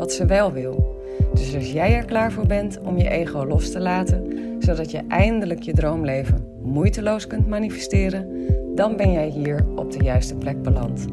wat 0.00 0.12
ze 0.12 0.26
wel 0.26 0.52
wil. 0.52 1.02
Dus 1.32 1.54
als 1.54 1.72
jij 1.72 1.94
er 1.94 2.04
klaar 2.04 2.32
voor 2.32 2.46
bent 2.46 2.80
om 2.80 2.98
je 2.98 3.08
ego 3.08 3.46
los 3.46 3.70
te 3.70 3.80
laten, 3.80 4.26
zodat 4.58 4.90
je 4.90 5.02
eindelijk 5.08 5.62
je 5.62 5.72
droomleven 5.72 6.58
moeiteloos 6.62 7.26
kunt 7.26 7.48
manifesteren, 7.48 8.46
dan 8.74 8.96
ben 8.96 9.12
jij 9.12 9.28
hier 9.28 9.66
op 9.76 9.92
de 9.92 10.04
juiste 10.04 10.36
plek 10.36 10.62
beland. 10.62 11.06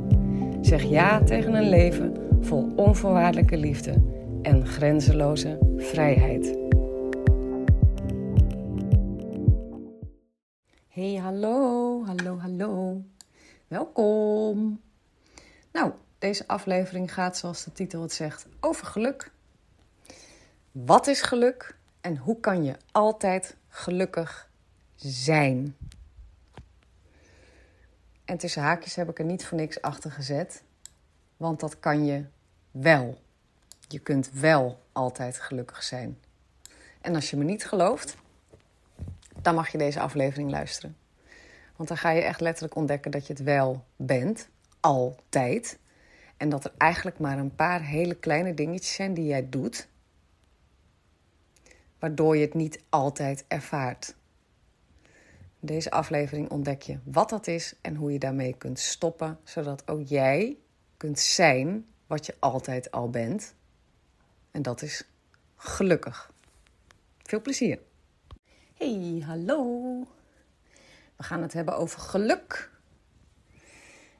Zeg 0.62 0.84
ja 0.84 1.24
tegen 1.24 1.54
een 1.54 1.70
leven 1.70 2.14
vol 2.42 2.72
onvoorwaardelijke 2.76 3.58
liefde 3.58 3.94
en 4.42 4.66
grenzeloze 4.66 5.58
vrijheid. 5.78 6.58
Hey, 10.88 11.16
hallo, 11.16 12.04
hallo, 12.06 12.38
hallo. 12.38 13.02
Welkom. 13.68 14.80
Nou, 15.72 15.92
deze 16.20 16.48
aflevering 16.48 17.14
gaat, 17.14 17.38
zoals 17.38 17.64
de 17.64 17.72
titel 17.72 18.02
het 18.02 18.14
zegt, 18.14 18.46
over 18.60 18.86
geluk. 18.86 19.32
Wat 20.72 21.08
is 21.08 21.22
geluk 21.22 21.78
en 22.02 22.18
hoe 22.18 22.40
kan 22.40 22.64
je 22.64 22.76
altijd 22.92 23.56
gelukkig 23.68 24.50
zijn? 24.96 25.76
En 28.26 28.38
tussen 28.38 28.62
haakjes 28.62 28.96
heb 28.96 29.10
ik 29.10 29.20
er 29.20 29.26
niet 29.26 29.46
voor 29.46 29.58
niks 29.58 29.82
achter 29.82 30.12
gezet, 30.12 30.64
want 31.38 31.60
dat 31.60 31.80
kan 31.80 32.06
je 32.06 32.26
wel. 32.72 33.22
Je 33.88 34.00
kunt 34.00 34.32
wel 34.32 34.84
altijd 34.92 35.40
gelukkig 35.40 35.84
zijn. 35.84 36.20
En 37.02 37.16
als 37.16 37.30
je 37.30 37.38
me 37.38 37.44
niet 37.44 37.66
gelooft, 37.66 38.16
dan 39.42 39.56
mag 39.56 39.70
je 39.70 39.78
deze 39.78 40.00
aflevering 40.00 40.50
luisteren. 40.52 40.98
Want 41.76 41.90
dan 41.90 41.98
ga 41.98 42.10
je 42.10 42.22
echt 42.22 42.40
letterlijk 42.40 42.76
ontdekken 42.76 43.12
dat 43.12 43.28
je 43.28 43.34
het 43.34 43.44
wel 43.44 43.86
bent, 43.96 44.50
altijd. 44.80 45.78
En 46.38 46.50
dat 46.50 46.66
er 46.66 46.72
eigenlijk 46.78 47.20
maar 47.20 47.38
een 47.38 47.56
paar 47.56 47.82
hele 47.82 48.16
kleine 48.16 48.54
dingetjes 48.54 48.94
zijn 48.94 49.14
die 49.14 49.26
jij 49.26 49.50
doet, 49.50 49.88
waardoor 52.00 52.36
je 52.36 52.46
het 52.46 52.54
niet 52.54 52.84
altijd 52.90 53.46
ervaart. 53.48 54.16
In 55.60 55.68
deze 55.68 55.92
aflevering 55.92 56.50
ontdek 56.50 56.82
je 56.82 57.00
wat 57.04 57.30
dat 57.30 57.48
is 57.48 57.76
en 57.82 57.96
hoe 57.96 58.12
je 58.12 58.20
daarmee 58.20 58.54
kunt 58.58 58.80
stoppen, 58.80 59.40
zodat 59.44 59.88
ook 59.88 60.08
jij 60.08 60.58
kunt 60.98 61.20
zijn 61.20 61.86
wat 62.08 62.26
je 62.26 62.36
altijd 62.40 62.92
al 62.92 63.10
bent. 63.10 63.54
En 64.52 64.62
dat 64.62 64.82
is 64.82 65.04
gelukkig. 65.56 66.32
Veel 67.24 67.42
plezier. 67.42 67.80
Hey, 68.74 69.24
hallo. 69.26 69.64
We 71.16 71.24
gaan 71.24 71.42
het 71.42 71.54
hebben 71.54 71.78
over 71.78 72.00
geluk. 72.00 72.72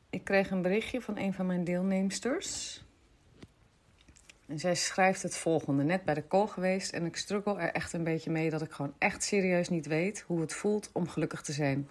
Ik 0.10 0.24
kreeg 0.24 0.52
een 0.52 0.62
berichtje 0.62 1.02
van 1.02 1.18
een 1.18 1.34
van 1.34 1.46
mijn 1.46 1.64
deelnemsters. 1.64 2.82
En 4.48 4.60
zij 4.60 4.76
schrijft 4.76 5.24
het 5.24 5.38
volgende. 5.38 5.84
Net 5.84 6.04
bij 6.04 6.14
de 6.14 6.28
call 6.28 6.48
geweest 6.48 6.92
en 6.94 7.06
ik 7.06 7.16
struggle 7.16 7.60
er 7.60 7.72
echt 7.72 7.94
een 7.94 8.04
beetje 8.04 8.32
mee 8.32 8.50
dat 8.50 8.62
ik 8.62 8.72
gewoon 8.72 8.94
echt 8.98 9.24
serieus 9.24 9.70
niet 9.70 9.86
weet 9.86 10.24
hoe 10.28 10.42
het 10.42 10.54
voelt 10.54 10.90
om 10.94 11.08
gelukkig 11.08 11.42
te 11.42 11.52
zijn. 11.52 11.90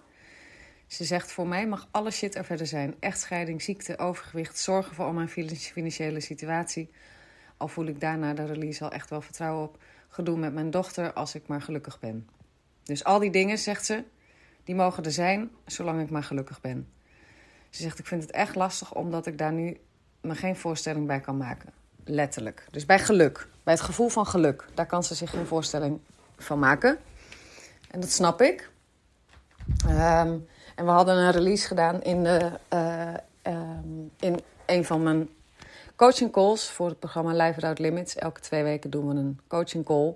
Ze 0.87 1.03
zegt: 1.03 1.31
Voor 1.31 1.47
mij 1.47 1.67
mag 1.67 1.87
alle 1.91 2.11
shit 2.11 2.35
er 2.35 2.45
verder 2.45 2.67
zijn. 2.67 2.95
Echtscheiding, 2.99 3.61
ziekte, 3.61 3.97
overgewicht, 3.97 4.59
zorgen 4.59 4.95
voor 4.95 5.05
al 5.05 5.13
mijn 5.13 5.29
financiële 5.57 6.19
situatie. 6.19 6.89
Al 7.57 7.67
voel 7.67 7.85
ik 7.85 7.99
daarna 7.99 8.33
de 8.33 8.45
release 8.45 8.83
al 8.83 8.91
echt 8.91 9.09
wel 9.09 9.21
vertrouwen 9.21 9.63
op. 9.63 9.83
Gedoe 10.07 10.37
met 10.37 10.53
mijn 10.53 10.71
dochter 10.71 11.13
als 11.13 11.35
ik 11.35 11.47
maar 11.47 11.61
gelukkig 11.61 11.99
ben. 11.99 12.29
Dus 12.83 13.03
al 13.03 13.19
die 13.19 13.31
dingen, 13.31 13.57
zegt 13.57 13.85
ze, 13.85 14.03
die 14.63 14.75
mogen 14.75 15.03
er 15.03 15.11
zijn 15.11 15.49
zolang 15.65 16.01
ik 16.01 16.09
maar 16.09 16.23
gelukkig 16.23 16.61
ben. 16.61 16.87
Ze 17.69 17.81
zegt: 17.81 17.99
Ik 17.99 18.07
vind 18.07 18.21
het 18.21 18.31
echt 18.31 18.55
lastig 18.55 18.93
omdat 18.93 19.25
ik 19.25 19.37
daar 19.37 19.51
nu 19.51 19.77
me 20.21 20.35
geen 20.35 20.55
voorstelling 20.55 21.07
bij 21.07 21.19
kan 21.19 21.37
maken. 21.37 21.69
Letterlijk. 22.03 22.67
Dus 22.71 22.85
bij 22.85 22.99
geluk, 22.99 23.47
bij 23.63 23.73
het 23.73 23.83
gevoel 23.83 24.09
van 24.09 24.25
geluk, 24.25 24.65
daar 24.73 24.85
kan 24.85 25.03
ze 25.03 25.15
zich 25.15 25.29
geen 25.29 25.45
voorstelling 25.45 25.99
van 26.37 26.59
maken. 26.59 26.97
En 27.91 27.99
dat 27.99 28.09
snap 28.11 28.41
ik. 28.41 28.69
Um, 29.85 30.47
en 30.75 30.85
we 30.85 30.91
hadden 30.91 31.15
een 31.15 31.31
release 31.31 31.67
gedaan 31.67 32.01
in, 32.01 32.23
de, 32.23 32.51
uh, 32.73 33.13
um, 33.53 34.11
in 34.19 34.39
een 34.65 34.85
van 34.85 35.03
mijn 35.03 35.29
coaching 35.95 36.31
calls 36.31 36.69
voor 36.69 36.87
het 36.87 36.99
programma 36.99 37.31
Live 37.31 37.55
Without 37.55 37.79
Limits. 37.79 38.15
Elke 38.15 38.39
twee 38.39 38.63
weken 38.63 38.89
doen 38.89 39.07
we 39.07 39.15
een 39.15 39.39
coaching 39.47 39.85
call. 39.85 40.15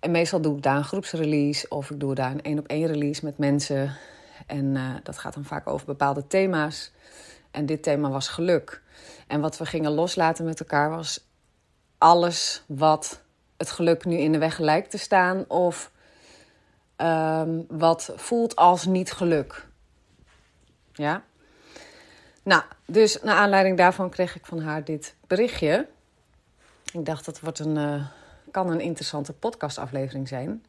En 0.00 0.10
meestal 0.10 0.40
doe 0.40 0.56
ik 0.56 0.62
daar 0.62 0.76
een 0.76 0.84
groepsrelease 0.84 1.68
of 1.68 1.90
ik 1.90 2.00
doe 2.00 2.14
daar 2.14 2.30
een 2.30 2.42
één 2.42 2.58
op 2.58 2.66
één 2.66 2.86
release 2.86 3.24
met 3.24 3.38
mensen. 3.38 3.96
En 4.46 4.64
uh, 4.64 4.94
dat 5.02 5.18
gaat 5.18 5.34
dan 5.34 5.44
vaak 5.44 5.66
over 5.66 5.86
bepaalde 5.86 6.26
thema's. 6.26 6.92
En 7.50 7.66
dit 7.66 7.82
thema 7.82 8.08
was 8.08 8.28
geluk. 8.28 8.82
En 9.26 9.40
wat 9.40 9.58
we 9.58 9.66
gingen 9.66 9.90
loslaten 9.90 10.44
met 10.44 10.60
elkaar 10.60 10.90
was 10.90 11.26
alles 11.98 12.64
wat 12.66 13.22
het 13.56 13.70
geluk 13.70 14.04
nu 14.04 14.16
in 14.16 14.32
de 14.32 14.38
weg 14.38 14.58
lijkt 14.58 14.90
te 14.90 14.98
staan. 14.98 15.44
Of 15.48 15.90
um, 16.96 17.64
wat 17.68 18.12
voelt 18.16 18.56
als 18.56 18.84
niet 18.84 19.12
geluk. 19.12 19.66
Ja? 20.92 21.22
Nou, 22.42 22.62
dus 22.86 23.22
naar 23.22 23.36
aanleiding 23.36 23.76
daarvan 23.76 24.10
kreeg 24.10 24.36
ik 24.36 24.46
van 24.46 24.60
haar 24.60 24.84
dit 24.84 25.14
berichtje. 25.26 25.88
Ik 26.92 27.04
dacht 27.04 27.24
dat 27.24 27.40
wordt 27.40 27.58
een, 27.58 27.76
uh, 27.76 28.06
kan 28.50 28.70
een 28.70 28.80
interessante 28.80 29.32
podcastaflevering 29.32 30.28
zijn. 30.28 30.64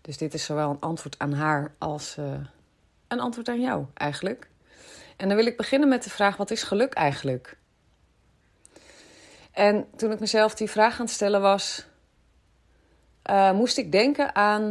Dus 0.00 0.16
dit 0.16 0.34
is 0.34 0.44
zowel 0.44 0.70
een 0.70 0.80
antwoord 0.80 1.18
aan 1.18 1.32
haar 1.32 1.72
als 1.78 2.16
uh, 2.18 2.26
een 3.10 3.20
antwoord 3.20 3.48
aan 3.48 3.60
jou 3.60 3.86
eigenlijk. 3.94 4.48
En 5.16 5.28
dan 5.28 5.36
wil 5.36 5.46
ik 5.46 5.56
beginnen 5.56 5.88
met 5.88 6.04
de 6.04 6.10
vraag: 6.10 6.36
wat 6.36 6.50
is 6.50 6.62
geluk 6.62 6.94
eigenlijk? 6.94 7.58
En 9.52 9.86
toen 9.96 10.12
ik 10.12 10.20
mezelf 10.20 10.54
die 10.54 10.70
vraag 10.70 10.98
aan 10.98 11.04
het 11.04 11.14
stellen 11.14 11.40
was, 11.40 11.86
uh, 13.30 13.52
moest 13.52 13.78
ik 13.78 13.92
denken 13.92 14.34
aan 14.34 14.62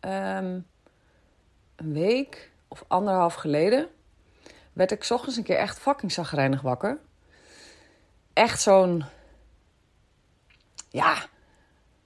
um, 0.00 0.66
een 1.76 1.92
week 1.92 2.50
of 2.68 2.84
anderhalf 2.88 3.34
geleden. 3.34 3.88
Werd 4.72 4.90
ik 4.90 5.10
ochtends 5.10 5.36
een 5.36 5.42
keer 5.42 5.56
echt 5.56 5.78
fucking 5.78 6.12
zagrijnig 6.12 6.60
wakker. 6.60 6.98
Echt 8.32 8.60
zo'n. 8.60 9.04
Ja, 10.90 11.16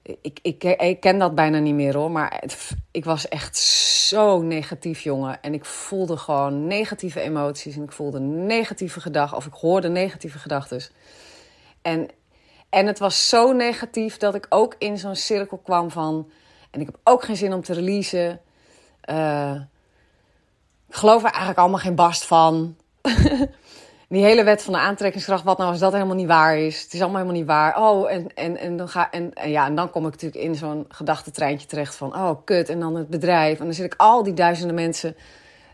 ik, 0.03 0.39
ik, 0.43 0.65
ik 0.65 1.01
ken 1.01 1.19
dat 1.19 1.35
bijna 1.35 1.59
niet 1.59 1.75
meer 1.75 1.97
hoor. 1.97 2.11
Maar 2.11 2.43
ik 2.91 3.05
was 3.05 3.29
echt 3.29 3.57
zo 3.57 4.43
negatief, 4.43 5.01
jongen. 5.01 5.43
En 5.43 5.55
ik 5.55 5.65
voelde 5.65 6.17
gewoon 6.17 6.67
negatieve 6.67 7.21
emoties. 7.21 7.77
En 7.77 7.83
ik 7.83 7.93
voelde 7.93 8.21
negatieve 8.21 9.01
gedachten. 9.01 9.37
Of 9.37 9.47
ik 9.47 9.53
hoorde 9.53 9.89
negatieve 9.89 10.39
gedachten. 10.39 10.83
En, 11.83 12.09
en 12.69 12.87
het 12.87 12.99
was 12.99 13.29
zo 13.29 13.53
negatief 13.53 14.17
dat 14.17 14.35
ik 14.35 14.47
ook 14.49 14.75
in 14.79 14.99
zo'n 14.99 15.17
cirkel 15.17 15.59
kwam 15.59 15.91
van. 15.91 16.31
En 16.71 16.81
ik 16.81 16.87
heb 16.87 16.99
ook 17.05 17.25
geen 17.25 17.37
zin 17.37 17.53
om 17.53 17.63
te 17.63 17.73
releasen. 17.73 18.41
Uh, 19.11 19.55
ik 20.89 20.95
geloof 20.95 21.19
er 21.19 21.29
eigenlijk 21.29 21.59
allemaal 21.59 21.79
geen 21.79 21.95
bast 21.95 22.25
van. 22.25 22.77
die 24.13 24.25
hele 24.25 24.45
wet 24.45 24.63
van 24.63 24.73
de 24.73 24.79
aantrekkingskracht, 24.79 25.45
wat 25.45 25.59
nou 25.59 25.71
als 25.71 25.79
dat 25.79 25.93
helemaal 25.93 26.15
niet 26.15 26.27
waar 26.27 26.59
is. 26.59 26.83
Het 26.83 26.93
is 26.93 27.01
allemaal 27.01 27.21
helemaal 27.21 27.41
niet 27.41 27.49
waar. 27.49 27.83
Oh, 27.83 28.13
en, 28.13 28.35
en, 28.35 28.57
en, 28.57 28.77
dan, 28.77 28.89
ga, 28.89 29.11
en, 29.11 29.33
ja, 29.47 29.67
en 29.67 29.75
dan 29.75 29.91
kom 29.91 30.07
ik 30.07 30.13
natuurlijk 30.13 30.45
in 30.45 30.55
zo'n 30.55 30.85
gedachtentreintje 30.89 31.67
terecht 31.67 31.95
van... 31.95 32.15
oh, 32.15 32.31
kut, 32.45 32.69
en 32.69 32.81
dan 32.81 32.97
het 32.97 33.09
bedrijf. 33.09 33.59
En 33.59 33.65
dan 33.65 33.75
zit 33.75 33.85
ik 33.85 33.95
al 33.97 34.23
die 34.23 34.35
duizenden 34.35 34.75
mensen 34.75 35.17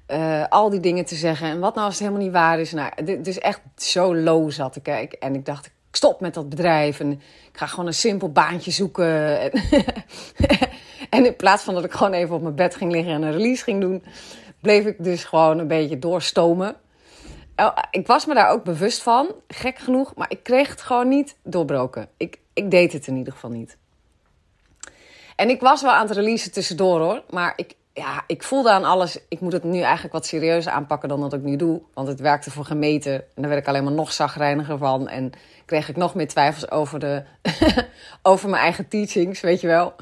uh, 0.08 0.44
al 0.48 0.70
die 0.70 0.80
dingen 0.80 1.04
te 1.04 1.14
zeggen. 1.14 1.48
En 1.48 1.60
wat 1.60 1.74
nou 1.74 1.86
als 1.86 1.94
het 1.94 2.02
helemaal 2.02 2.24
niet 2.24 2.32
waar 2.36 2.60
is? 2.60 2.72
Nou, 2.72 2.90
het 3.04 3.26
is 3.26 3.38
echt 3.38 3.60
zo 3.76 4.16
low 4.16 4.50
zat 4.50 4.76
ik. 4.76 4.82
kijken. 4.82 5.18
En 5.18 5.34
ik 5.34 5.46
dacht, 5.46 5.66
ik 5.66 5.72
stop 5.90 6.20
met 6.20 6.34
dat 6.34 6.48
bedrijf. 6.48 7.00
En 7.00 7.12
ik 7.12 7.58
ga 7.58 7.66
gewoon 7.66 7.86
een 7.86 7.94
simpel 7.94 8.32
baantje 8.32 8.70
zoeken. 8.70 9.38
En, 11.10 11.20
en 11.20 11.26
in 11.26 11.36
plaats 11.36 11.62
van 11.62 11.74
dat 11.74 11.84
ik 11.84 11.92
gewoon 11.92 12.12
even 12.12 12.34
op 12.34 12.42
mijn 12.42 12.54
bed 12.54 12.74
ging 12.74 12.92
liggen 12.92 13.12
en 13.12 13.22
een 13.22 13.32
release 13.32 13.62
ging 13.62 13.80
doen... 13.80 14.04
bleef 14.60 14.86
ik 14.86 15.04
dus 15.04 15.24
gewoon 15.24 15.58
een 15.58 15.68
beetje 15.68 15.98
doorstomen... 15.98 16.76
Oh, 17.60 17.76
ik 17.90 18.06
was 18.06 18.26
me 18.26 18.34
daar 18.34 18.50
ook 18.50 18.64
bewust 18.64 19.02
van, 19.02 19.34
gek 19.48 19.78
genoeg, 19.78 20.14
maar 20.14 20.30
ik 20.30 20.42
kreeg 20.42 20.68
het 20.68 20.82
gewoon 20.82 21.08
niet 21.08 21.36
doorbroken. 21.42 22.08
Ik, 22.16 22.38
ik 22.52 22.70
deed 22.70 22.92
het 22.92 23.06
in 23.06 23.16
ieder 23.16 23.32
geval 23.32 23.50
niet. 23.50 23.76
En 25.36 25.48
ik 25.48 25.60
was 25.60 25.82
wel 25.82 25.92
aan 25.92 26.06
het 26.06 26.16
releasen 26.16 26.52
tussendoor 26.52 27.00
hoor, 27.00 27.22
maar 27.30 27.52
ik, 27.56 27.74
ja, 27.98 28.24
ik 28.26 28.42
voelde 28.42 28.70
aan 28.70 28.84
alles. 28.84 29.18
Ik 29.28 29.40
moet 29.40 29.52
het 29.52 29.64
nu 29.64 29.80
eigenlijk 29.80 30.12
wat 30.12 30.26
serieuzer 30.26 30.72
aanpakken 30.72 31.08
dan 31.08 31.20
dat 31.20 31.32
ik 31.32 31.42
nu 31.42 31.56
doe. 31.56 31.82
Want 31.94 32.08
het 32.08 32.20
werkte 32.20 32.50
voor 32.50 32.64
gemeten. 32.64 33.12
En 33.12 33.22
daar 33.34 33.48
werd 33.48 33.60
ik 33.60 33.68
alleen 33.68 33.84
maar 33.84 33.92
nog 33.92 34.12
zagrijniger 34.12 34.78
van. 34.78 35.08
En 35.08 35.32
kreeg 35.64 35.88
ik 35.88 35.96
nog 35.96 36.14
meer 36.14 36.28
twijfels 36.28 36.70
over, 36.70 36.98
de 36.98 37.22
over 38.22 38.48
mijn 38.48 38.62
eigen 38.62 38.88
teachings, 38.88 39.40
weet 39.40 39.60
je 39.60 39.66
wel. 39.66 39.94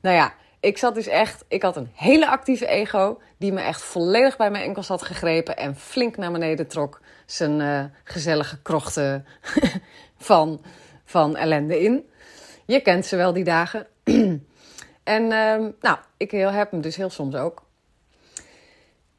Nou 0.00 0.16
ja, 0.16 0.32
ik 0.60 0.78
zat 0.78 0.94
dus 0.94 1.06
echt. 1.06 1.44
Ik 1.48 1.62
had 1.62 1.76
een 1.76 1.90
hele 1.94 2.28
actieve 2.28 2.66
ego. 2.66 3.20
Die 3.38 3.52
me 3.52 3.60
echt 3.60 3.82
volledig 3.82 4.36
bij 4.36 4.50
mijn 4.50 4.64
enkels 4.64 4.88
had 4.88 5.02
gegrepen. 5.02 5.56
En 5.56 5.76
flink 5.76 6.16
naar 6.16 6.32
beneden 6.32 6.66
trok. 6.68 7.00
Zijn 7.26 7.60
uh, 7.60 7.84
gezellige 8.04 8.62
krochten 8.62 9.26
van, 10.18 10.62
van 11.04 11.36
ellende 11.36 11.80
in. 11.80 12.10
Je 12.66 12.80
kent 12.80 13.06
ze 13.06 13.16
wel 13.16 13.32
die 13.32 13.44
dagen. 13.44 13.86
En 15.02 15.22
uh, 15.22 15.68
nou, 15.80 15.98
ik 16.16 16.30
heb 16.30 16.70
hem 16.70 16.80
dus 16.80 16.96
heel 16.96 17.10
soms 17.10 17.34
ook. 17.34 17.62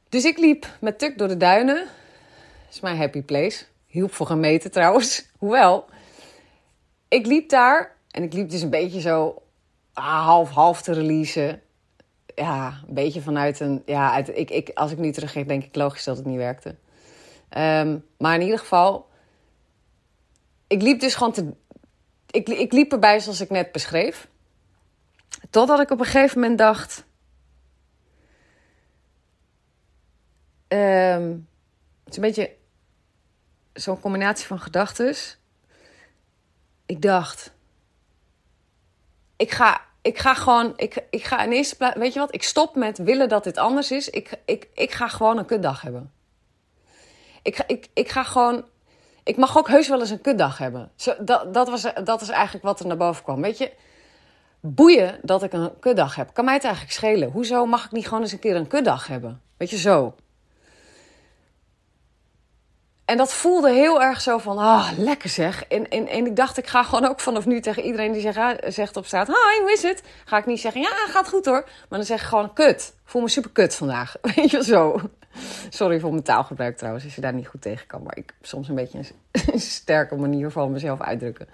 Dus 0.09 0.25
ik 0.25 0.37
liep 0.37 0.67
met 0.81 0.99
Tuk 0.99 1.17
door 1.17 1.27
de 1.27 1.37
duinen. 1.37 1.75
Dat 1.75 2.73
is 2.73 2.79
mijn 2.79 2.97
happy 2.97 3.21
place. 3.21 3.65
Hielp 3.87 4.13
voor 4.13 4.25
gemeten 4.25 4.71
trouwens. 4.71 5.25
Hoewel, 5.39 5.85
ik 7.07 7.25
liep 7.25 7.49
daar 7.49 7.95
en 8.11 8.23
ik 8.23 8.33
liep 8.33 8.49
dus 8.49 8.61
een 8.61 8.69
beetje 8.69 9.01
zo 9.01 9.41
half-half 9.93 10.81
te 10.81 10.93
releasen. 10.93 11.61
Ja, 12.35 12.81
een 12.87 12.93
beetje 12.93 13.21
vanuit 13.21 13.59
een. 13.59 13.81
Ja, 13.85 14.11
uit, 14.11 14.37
ik, 14.37 14.49
ik, 14.49 14.71
als 14.73 14.91
ik 14.91 14.97
nu 14.97 15.11
teruggeef, 15.11 15.45
denk 15.45 15.63
ik 15.63 15.75
logisch 15.75 16.03
dat 16.03 16.17
het 16.17 16.25
niet 16.25 16.37
werkte. 16.37 16.75
Um, 17.57 18.05
maar 18.17 18.35
in 18.35 18.41
ieder 18.41 18.59
geval, 18.59 19.09
ik 20.67 20.81
liep 20.81 20.99
dus 20.99 21.15
gewoon 21.15 21.33
te. 21.33 21.53
Ik, 22.29 22.49
ik 22.49 22.71
liep 22.71 22.91
erbij 22.91 23.19
zoals 23.19 23.41
ik 23.41 23.49
net 23.49 23.71
beschreef. 23.71 24.27
Totdat 25.49 25.79
ik 25.79 25.91
op 25.91 25.99
een 25.99 26.05
gegeven 26.05 26.39
moment 26.39 26.57
dacht. 26.57 27.05
Um, 30.67 31.47
het 32.03 32.09
is 32.09 32.15
een 32.15 32.21
beetje 32.21 32.55
zo'n 33.73 33.99
combinatie 33.99 34.47
van 34.47 34.59
gedachten. 34.59 35.15
Ik 36.85 37.01
dacht. 37.01 37.53
Ik 39.35 39.51
ga, 39.51 39.81
ik 40.01 40.17
ga 40.17 40.33
gewoon. 40.33 40.73
Ik, 40.75 41.05
ik 41.09 41.23
ga 41.23 41.43
in 41.43 41.51
eerste 41.51 41.75
plaats. 41.75 41.97
Weet 41.97 42.13
je 42.13 42.19
wat? 42.19 42.33
Ik 42.33 42.43
stop 42.43 42.75
met 42.75 42.97
willen 42.97 43.29
dat 43.29 43.43
dit 43.43 43.57
anders 43.57 43.91
is. 43.91 44.09
Ik, 44.09 44.39
ik, 44.45 44.67
ik 44.73 44.91
ga 44.91 45.07
gewoon 45.07 45.37
een 45.37 45.45
kutdag 45.45 45.81
hebben. 45.81 46.11
Ik, 47.43 47.55
ga, 47.55 47.63
ik, 47.67 47.87
ik 47.93 48.09
ga 48.09 48.23
gewoon. 48.23 48.65
Ik 49.23 49.37
mag 49.37 49.57
ook 49.57 49.67
heus 49.67 49.87
wel 49.87 49.99
eens 49.99 50.09
een 50.09 50.21
kutdag 50.21 50.57
hebben. 50.57 50.91
Zo, 50.95 51.13
dat, 51.19 51.53
dat, 51.53 51.69
was, 51.69 51.85
dat 52.03 52.21
is 52.21 52.29
eigenlijk 52.29 52.65
wat 52.65 52.79
er 52.79 52.87
naar 52.87 52.97
boven 52.97 53.23
kwam. 53.23 53.41
Weet 53.41 53.57
je 53.57 53.71
boeien 54.65 55.19
dat 55.21 55.43
ik 55.43 55.53
een 55.53 55.79
kuddag 55.79 56.15
heb. 56.15 56.33
Kan 56.33 56.45
mij 56.45 56.53
het 56.53 56.63
eigenlijk 56.63 56.93
schelen? 56.93 57.31
Hoezo 57.31 57.65
mag 57.65 57.85
ik 57.85 57.91
niet 57.91 58.07
gewoon 58.07 58.23
eens 58.23 58.31
een 58.31 58.39
keer 58.39 58.55
een 58.55 58.67
kuddag 58.67 59.07
hebben? 59.07 59.41
Weet 59.57 59.69
je, 59.69 59.77
zo. 59.77 60.15
En 63.05 63.17
dat 63.17 63.33
voelde 63.33 63.71
heel 63.71 64.01
erg 64.01 64.21
zo 64.21 64.37
van, 64.37 64.57
ah, 64.57 64.89
lekker 64.97 65.29
zeg. 65.29 65.63
En, 65.63 65.89
en, 65.89 66.07
en 66.07 66.25
ik 66.25 66.35
dacht, 66.35 66.57
ik 66.57 66.67
ga 66.67 66.83
gewoon 66.83 67.05
ook 67.05 67.19
vanaf 67.19 67.45
nu 67.45 67.61
tegen 67.61 67.83
iedereen 67.83 68.11
die 68.11 68.21
zegt, 68.21 68.73
zegt 68.73 68.97
op 68.97 69.05
straat... 69.05 69.27
Hi, 69.27 69.61
hoe 69.61 69.71
is 69.71 69.81
het? 69.81 70.03
Ga 70.25 70.37
ik 70.37 70.45
niet 70.45 70.61
zeggen, 70.61 70.81
ja, 70.81 70.89
gaat 70.89 71.27
goed 71.27 71.45
hoor. 71.45 71.63
Maar 71.89 71.99
dan 71.99 72.07
zeg 72.07 72.21
ik 72.21 72.27
gewoon, 72.27 72.53
kut. 72.53 72.93
Voel 73.05 73.21
me 73.21 73.29
super 73.29 73.51
kut 73.51 73.75
vandaag. 73.75 74.15
Weet 74.35 74.51
je, 74.51 74.63
zo. 74.63 75.01
Sorry 75.69 75.99
voor 75.99 76.11
mijn 76.11 76.23
taalgebruik 76.23 76.77
trouwens, 76.77 77.03
als 77.03 77.15
je 77.15 77.21
daar 77.21 77.33
niet 77.33 77.47
goed 77.47 77.61
tegen 77.61 77.87
kan. 77.87 78.03
Maar 78.03 78.17
ik 78.17 78.35
soms 78.41 78.69
een 78.69 78.75
beetje 78.75 79.01
een 79.31 79.59
sterke 79.79 80.15
manier 80.15 80.51
van 80.51 80.71
mezelf 80.71 81.01
uitdrukken. 81.01 81.47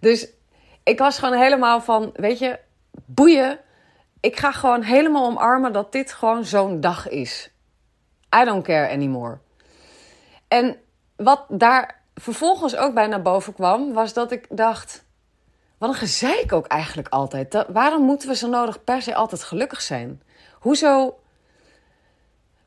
Dus 0.00 0.28
ik 0.82 0.98
was 0.98 1.18
gewoon 1.18 1.38
helemaal 1.38 1.80
van, 1.80 2.10
weet 2.14 2.38
je, 2.38 2.58
boeien. 3.04 3.58
Ik 4.20 4.38
ga 4.38 4.52
gewoon 4.52 4.82
helemaal 4.82 5.26
omarmen 5.26 5.72
dat 5.72 5.92
dit 5.92 6.12
gewoon 6.12 6.44
zo'n 6.44 6.80
dag 6.80 7.08
is. 7.08 7.50
I 8.40 8.44
don't 8.44 8.64
care 8.64 8.88
anymore. 8.88 9.38
En 10.48 10.76
wat 11.16 11.44
daar 11.48 12.02
vervolgens 12.14 12.76
ook 12.76 12.94
bij 12.94 13.06
naar 13.06 13.22
boven 13.22 13.54
kwam, 13.54 13.92
was 13.92 14.12
dat 14.12 14.32
ik 14.32 14.46
dacht: 14.50 15.04
wat 15.78 15.88
een 15.88 15.94
gezeik 15.94 16.52
ook 16.52 16.66
eigenlijk 16.66 17.08
altijd. 17.08 17.64
waarom 17.68 18.02
moeten 18.02 18.28
we 18.28 18.34
zo 18.34 18.48
nodig 18.48 18.84
per 18.84 19.02
se 19.02 19.14
altijd 19.14 19.42
gelukkig 19.42 19.80
zijn? 19.80 20.22
Hoezo? 20.58 21.18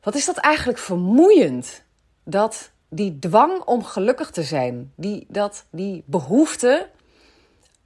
Wat 0.02 0.14
is 0.14 0.24
dat 0.24 0.36
eigenlijk 0.36 0.78
vermoeiend? 0.78 1.82
Dat 2.24 2.70
die 2.88 3.18
dwang 3.18 3.62
om 3.64 3.84
gelukkig 3.84 4.30
te 4.30 4.42
zijn, 4.42 4.92
die, 4.96 5.26
dat, 5.28 5.64
die 5.70 6.02
behoefte 6.06 6.88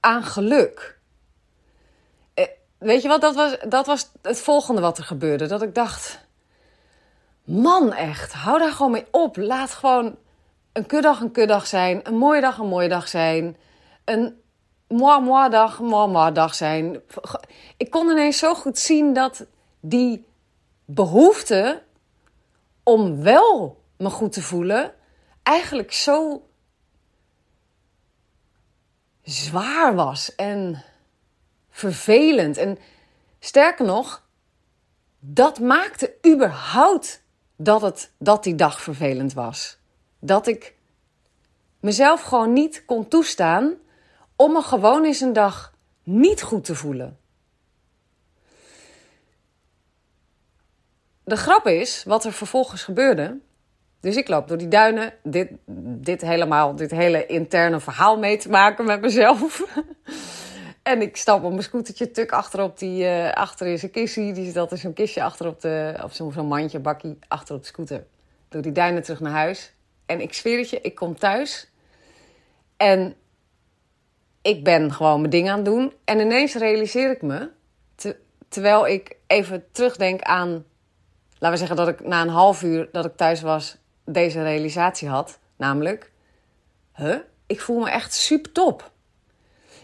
aan 0.01 0.23
geluk. 0.25 0.99
Eh, 2.35 2.45
weet 2.79 3.03
je 3.03 3.09
wat, 3.09 3.21
dat 3.21 3.35
was, 3.35 3.57
dat 3.69 3.87
was 3.87 4.11
het 4.23 4.41
volgende 4.41 4.81
wat 4.81 4.99
er 4.99 5.05
gebeurde. 5.05 5.47
Dat 5.47 5.63
ik 5.63 5.75
dacht, 5.75 6.27
man 7.45 7.93
echt, 7.93 8.33
hou 8.33 8.59
daar 8.59 8.73
gewoon 8.73 8.93
mee 8.93 9.07
op. 9.11 9.37
Laat 9.37 9.71
gewoon 9.71 10.17
een 10.73 10.87
kuddag 10.87 11.21
een 11.21 11.33
kuddag 11.33 11.67
zijn, 11.67 12.01
een 12.03 12.17
mooie 12.17 12.41
dag 12.41 12.59
een 12.59 12.69
mooie 12.69 12.89
dag 12.89 13.09
zijn, 13.09 13.57
een 14.05 14.41
moi 14.89 15.23
moi 15.23 15.51
dag 15.51 15.81
moi 15.81 16.11
moi 16.11 16.33
dag 16.33 16.55
zijn. 16.55 17.03
Ik 17.77 17.91
kon 17.91 18.11
ineens 18.11 18.39
zo 18.39 18.55
goed 18.55 18.79
zien 18.79 19.13
dat 19.13 19.47
die 19.81 20.27
behoefte 20.85 21.83
om 22.89 23.23
wel 23.23 23.83
me 23.97 24.11
goed 24.11 24.33
te 24.33 24.43
voelen 24.43 24.95
eigenlijk 25.43 25.93
zo 25.93 26.49
zwaar 29.23 29.95
was 29.95 30.35
en 30.35 30.85
vervelend. 31.71 32.57
En 32.57 32.79
sterker 33.39 33.85
nog, 33.85 34.29
dat 35.19 35.61
maakte 35.61 36.15
überhaupt 36.27 37.23
dat, 37.57 37.83
het, 37.83 38.13
dat 38.19 38.43
die 38.43 38.55
dag 38.55 38.81
vervelend 38.81 39.33
was. 39.33 39.79
Dat 40.19 40.47
ik 40.47 40.75
mezelf 41.81 42.23
gewoon 42.23 42.53
niet 42.53 42.85
kon 42.85 43.09
toestaan 43.09 43.75
om 44.37 44.53
me 44.53 44.63
gewoon 44.63 45.05
eens 45.05 45.21
een 45.21 45.33
dag 45.33 45.75
niet 46.03 46.43
goed 46.43 46.65
te 46.65 46.75
voelen. 46.75 47.19
De 51.27 51.37
grap 51.37 51.67
is, 51.67 52.05
wat 52.05 52.25
er 52.25 52.33
vervolgens 52.33 52.83
gebeurde, 52.83 53.39
dus 54.01 54.17
ik 54.17 54.29
loop 54.29 54.49
door 54.49 54.57
die 54.57 54.69
duinen, 54.69 55.15
dit, 55.23 55.49
dit 55.99 56.21
helemaal, 56.21 56.75
dit 56.75 56.91
hele 56.91 57.27
interne 57.27 57.81
verhaal 57.81 58.19
mee 58.19 58.37
te 58.37 58.49
maken 58.49 58.85
met 58.85 59.01
mezelf. 59.01 59.63
en 60.83 61.03
ik 61.03 61.17
stap 61.17 61.45
op 61.45 61.51
mijn 61.51 61.63
scootertje 61.63 62.11
tuk 62.11 62.33
achter 62.33 62.63
op 62.63 62.79
die, 62.79 63.05
uh, 63.05 63.33
achter 63.33 63.67
in 63.67 63.79
zijn 63.79 63.91
kistje. 63.91 64.33
Die 64.33 64.45
zit 64.45 64.57
altijd 64.57 64.81
zo'n 64.81 64.93
kistje 64.93 65.23
achter 65.23 65.47
op 65.47 65.61
de, 65.61 66.01
of 66.05 66.15
zo'n 66.15 66.47
mandje, 66.47 66.79
bakkie, 66.79 67.19
achter 67.29 67.55
op 67.55 67.61
de 67.61 67.67
scooter. 67.67 68.07
Door 68.49 68.63
die 68.63 68.73
duinen 68.73 69.03
terug 69.03 69.21
naar 69.21 69.33
huis. 69.33 69.73
En 70.07 70.21
ik 70.21 70.35
zweer 70.35 70.59
het 70.59 70.71
je, 70.71 70.81
ik 70.81 70.95
kom 70.95 71.19
thuis. 71.19 71.71
En 72.77 73.15
ik 74.43 74.65
ben 74.65 74.93
gewoon 74.93 75.19
mijn 75.19 75.31
ding 75.31 75.51
aan 75.51 75.57
het 75.57 75.65
doen. 75.65 75.93
En 76.05 76.21
ineens 76.21 76.55
realiseer 76.55 77.11
ik 77.11 77.23
me, 77.23 77.51
terwijl 78.49 78.87
ik 78.87 79.17
even 79.27 79.65
terugdenk 79.73 80.23
aan... 80.23 80.65
Laten 81.39 81.51
we 81.51 81.57
zeggen 81.57 81.77
dat 81.77 81.89
ik 81.89 82.07
na 82.07 82.23
een 82.23 82.29
half 82.29 82.63
uur 82.63 82.89
dat 82.93 83.05
ik 83.05 83.17
thuis 83.17 83.41
was 83.41 83.77
deze 84.05 84.43
realisatie 84.43 85.09
had. 85.09 85.39
Namelijk, 85.57 86.13
huh? 86.95 87.19
ik 87.47 87.61
voel 87.61 87.81
me 87.81 87.91
echt 87.91 88.15
super 88.15 88.53
top. 88.53 88.91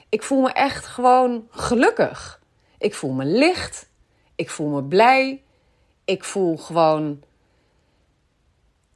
Ik 0.09 0.23
voel 0.23 0.41
me 0.41 0.53
echt 0.53 0.87
gewoon 0.87 1.47
gelukkig. 1.51 2.41
Ik 2.79 2.95
voel 2.95 3.13
me 3.13 3.25
licht. 3.25 3.89
Ik 4.35 4.51
voel 4.51 4.69
me 4.69 4.83
blij. 4.83 5.43
Ik 6.05 6.25
voel 6.25 6.57
gewoon. 6.57 7.23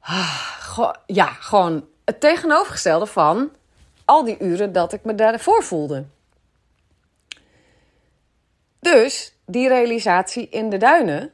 Ah, 0.00 0.90
ja, 1.06 1.26
gewoon 1.26 1.88
het 2.04 2.20
tegenovergestelde 2.20 3.06
van 3.06 3.50
al 4.04 4.24
die 4.24 4.38
uren 4.38 4.72
dat 4.72 4.92
ik 4.92 5.04
me 5.04 5.14
daarvoor 5.14 5.62
voelde. 5.62 6.04
Dus 8.80 9.34
die 9.46 9.68
realisatie 9.68 10.48
in 10.48 10.70
de 10.70 10.76
duinen 10.76 11.32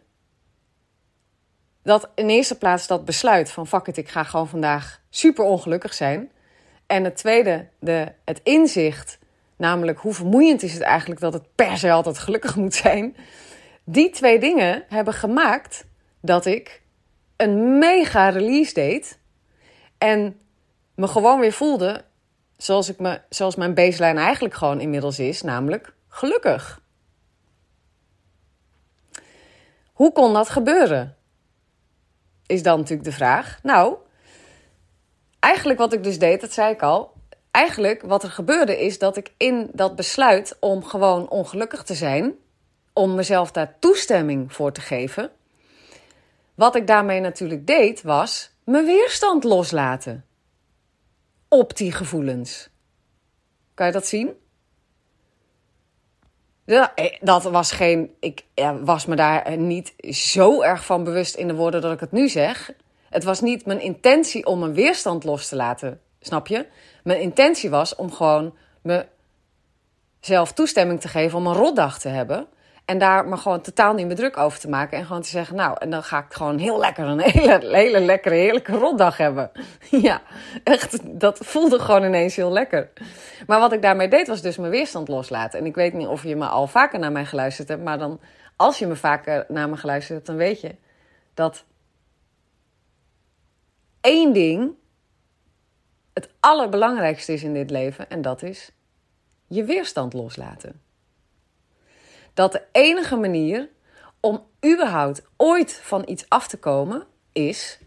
dat 1.83 2.09
in 2.15 2.29
eerste 2.29 2.59
plaats 2.59 2.87
dat 2.87 3.05
besluit 3.05 3.51
van 3.51 3.67
fuck 3.67 3.87
it, 3.87 3.97
ik 3.97 4.09
ga 4.09 4.23
gewoon 4.23 4.49
vandaag 4.49 5.01
super 5.11 5.45
ongelukkig 5.45 5.95
zijn. 5.95 6.31
En 6.87 7.05
het 7.05 7.17
tweede, 7.17 7.67
de, 7.79 8.13
het 8.25 8.41
inzicht, 8.43 9.19
namelijk 9.57 9.99
hoe 9.99 10.15
vermoeiend 10.15 10.63
is 10.63 10.73
het 10.73 10.83
eigenlijk 10.83 11.21
dat 11.21 11.33
het 11.33 11.55
per 11.55 11.79
se 11.79 11.91
altijd 11.91 12.19
gelukkig 12.19 12.57
moet 12.57 12.75
zijn. 12.75 13.17
Die 13.85 14.11
twee 14.11 14.39
dingen 14.39 14.85
hebben 14.89 15.15
gemaakt 15.15 15.85
dat 16.21 16.47
ik 16.47 16.83
een 17.37 17.79
mega 17.79 18.29
release 18.29 18.75
deed. 18.75 19.19
En 19.99 20.41
me 20.95 21.09
gewoon 21.09 21.41
weer 21.41 21.53
voelde 21.53 22.05
zoals, 22.57 22.89
ik 22.89 22.99
me, 22.99 23.21
zoals 23.29 23.57
mijn 23.57 23.75
baseline 23.75 24.21
eigenlijk 24.21 24.55
gewoon 24.55 24.81
inmiddels 24.81 25.19
is, 25.19 25.43
namelijk 25.43 25.95
gelukkig. 26.09 26.81
Hoe 29.93 30.13
kon 30.13 30.33
dat 30.33 30.49
gebeuren? 30.49 31.17
Is 32.53 32.63
dan 32.63 32.79
natuurlijk 32.79 33.09
de 33.09 33.15
vraag. 33.15 33.59
Nou, 33.63 33.97
eigenlijk 35.39 35.79
wat 35.79 35.93
ik 35.93 36.03
dus 36.03 36.19
deed, 36.19 36.41
dat 36.41 36.53
zei 36.53 36.73
ik 36.73 36.83
al. 36.83 37.13
Eigenlijk 37.51 38.03
wat 38.03 38.23
er 38.23 38.31
gebeurde 38.31 38.85
is 38.85 38.99
dat 38.99 39.17
ik 39.17 39.33
in 39.37 39.71
dat 39.73 39.97
besluit 39.97 40.57
om 40.61 40.85
gewoon 40.85 41.29
ongelukkig 41.29 41.83
te 41.83 41.95
zijn, 41.95 42.35
om 42.93 43.15
mezelf 43.15 43.51
daar 43.51 43.77
toestemming 43.79 44.53
voor 44.53 44.73
te 44.73 44.81
geven. 44.81 45.31
Wat 46.55 46.77
ik 46.77 46.87
daarmee 46.87 47.21
natuurlijk 47.21 47.67
deed, 47.67 48.03
was 48.03 48.51
mijn 48.65 48.85
weerstand 48.85 49.45
loslaten 49.45 50.25
op 51.49 51.77
die 51.77 51.93
gevoelens. 51.93 52.69
Kan 53.75 53.87
je 53.87 53.93
dat 53.93 54.07
zien? 54.07 54.42
Eh, 56.65 56.85
dat 57.21 57.43
was 57.43 57.73
geen. 57.73 58.15
Ik 58.21 58.45
was 58.85 59.07
me 59.07 59.17
daar 59.17 59.57
niet 59.59 59.95
zo 60.11 60.63
erg 60.63 60.85
van 60.85 61.05
bewust 61.05 61.35
in 61.35 61.47
de 61.47 61.55
woorden 61.55 61.81
dat 61.81 61.93
ik 61.93 62.01
het 62.01 62.13
nu 62.13 62.29
zeg. 62.29 62.71
Het 63.11 63.25
was 63.25 63.41
niet 63.41 63.67
mijn 63.67 63.81
intentie 63.81 64.47
om 64.47 64.59
mijn 64.59 64.75
weerstand 64.75 65.25
los 65.25 65.49
te 65.49 65.57
laten, 65.57 66.01
snap 66.21 66.47
je? 66.47 66.67
Mijn 67.05 67.21
intentie 67.21 67.71
was 67.71 67.95
om 67.95 68.13
gewoon 68.13 68.55
mezelf 70.21 70.53
toestemming 70.53 71.01
te 71.01 71.09
geven 71.09 71.39
om 71.39 71.47
een 71.47 71.55
rotdag 71.55 71.99
te 71.99 72.09
hebben. 72.09 72.47
En 72.93 72.99
daar 72.99 73.29
maar 73.29 73.39
gewoon 73.39 73.61
totaal 73.61 73.95
niet 73.95 74.07
meer 74.07 74.17
druk 74.17 74.37
over 74.37 74.59
te 74.59 74.69
maken. 74.69 74.99
En 74.99 75.07
gewoon 75.07 75.23
te 75.23 75.29
zeggen, 75.29 75.57
nou, 75.57 75.77
en 75.79 75.91
dan 75.91 76.03
ga 76.03 76.19
ik 76.19 76.33
gewoon 76.33 76.59
heel 76.59 76.79
lekker 76.79 77.05
een 77.05 77.21
hele, 77.31 77.77
hele 77.77 78.01
lekkere, 78.01 78.35
heerlijke 78.35 78.73
rotdag 78.73 79.17
hebben. 79.17 79.51
ja, 80.09 80.23
echt, 80.65 81.21
dat 81.21 81.39
voelde 81.39 81.79
gewoon 81.79 82.05
ineens 82.05 82.37
heel 82.37 82.53
lekker. 82.53 82.91
Maar 83.47 83.61
wat 83.61 83.73
ik 83.73 83.83
daarmee 83.83 84.09
deed, 84.09 84.27
was 84.27 84.43
dus 84.43 84.57
mijn 84.57 84.71
weerstand 84.71 85.09
loslaten. 85.09 85.59
En 85.59 85.67
ik 85.67 85.75
weet 85.75 85.93
niet 85.93 86.07
of 86.07 86.23
je 86.23 86.37
me 86.37 86.47
al 86.47 86.67
vaker 86.67 86.99
naar 86.99 87.13
mij 87.13 87.25
geluisterd 87.25 87.69
hebt. 87.69 87.83
Maar 87.83 87.99
dan, 87.99 88.21
als 88.57 88.79
je 88.79 88.87
me 88.87 88.97
vaker 88.97 89.45
naar 89.49 89.69
me 89.69 89.77
geluisterd 89.77 90.15
hebt, 90.15 90.27
dan 90.27 90.37
weet 90.37 90.61
je 90.61 90.75
dat 91.35 91.65
één 94.01 94.33
ding 94.33 94.75
het 96.13 96.29
allerbelangrijkste 96.41 97.33
is 97.33 97.43
in 97.43 97.55
dit 97.55 97.71
leven. 97.71 98.11
En 98.11 98.23
dat 98.23 98.43
is 98.43 98.73
je 99.47 99.65
weerstand 99.65 100.13
loslaten 100.13 100.81
dat 102.35 102.53
de 102.53 102.63
enige 102.73 103.17
manier 103.17 103.69
om 104.21 104.45
überhaupt 104.67 105.23
ooit 105.37 105.81
van 105.83 106.03
iets 106.07 106.25
af 106.29 106.49
te 106.49 106.59
komen 106.59 107.07
is 107.33 107.79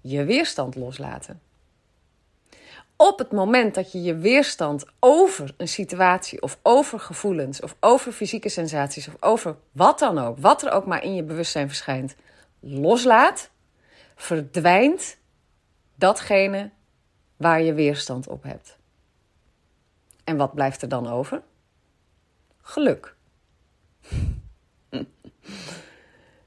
je 0.00 0.24
weerstand 0.24 0.76
loslaten. 0.76 1.40
Op 2.96 3.18
het 3.18 3.32
moment 3.32 3.74
dat 3.74 3.92
je 3.92 4.02
je 4.02 4.16
weerstand 4.16 4.84
over 4.98 5.54
een 5.56 5.68
situatie 5.68 6.42
of 6.42 6.58
over 6.62 7.00
gevoelens 7.00 7.60
of 7.60 7.76
over 7.80 8.12
fysieke 8.12 8.48
sensaties 8.48 9.08
of 9.08 9.16
over 9.20 9.56
wat 9.72 9.98
dan 9.98 10.18
ook, 10.18 10.38
wat 10.38 10.62
er 10.62 10.72
ook 10.72 10.86
maar 10.86 11.02
in 11.02 11.14
je 11.14 11.22
bewustzijn 11.22 11.68
verschijnt, 11.68 12.16
loslaat, 12.60 13.50
verdwijnt 14.14 15.16
datgene 15.94 16.70
waar 17.36 17.62
je 17.62 17.74
weerstand 17.74 18.28
op 18.28 18.42
hebt. 18.42 18.76
En 20.24 20.36
wat 20.36 20.54
blijft 20.54 20.82
er 20.82 20.88
dan 20.88 21.08
over? 21.08 21.42
Geluk. 22.62 23.16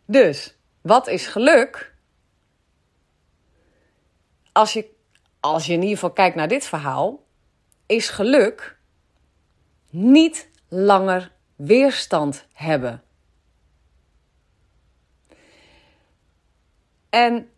Dus, 0.06 0.56
wat 0.82 1.08
is 1.08 1.28
geluk? 1.28 1.96
Als 4.52 4.74
je, 4.74 4.90
als 5.40 5.66
je 5.66 5.74
in 5.74 5.82
ieder 5.82 5.96
geval 5.96 6.12
kijkt 6.12 6.36
naar 6.36 6.48
dit 6.48 6.66
verhaal, 6.66 7.26
is 7.86 8.10
geluk 8.10 8.78
niet 9.90 10.50
langer 10.68 11.32
weerstand 11.56 12.46
hebben. 12.54 13.04
En 17.10 17.52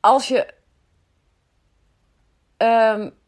als 0.00 0.28
je. 0.28 0.54
Um, 2.56 3.18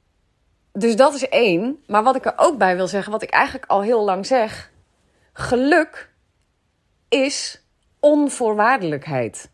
dus 0.72 0.96
dat 0.96 1.14
is 1.14 1.28
één. 1.28 1.82
Maar 1.86 2.02
wat 2.02 2.16
ik 2.16 2.24
er 2.24 2.34
ook 2.36 2.58
bij 2.58 2.76
wil 2.76 2.88
zeggen, 2.88 3.12
wat 3.12 3.22
ik 3.22 3.30
eigenlijk 3.30 3.66
al 3.66 3.82
heel 3.82 4.04
lang 4.04 4.26
zeg. 4.26 4.70
Geluk 5.32 6.10
is 7.08 7.64
onvoorwaardelijkheid. 8.00 9.50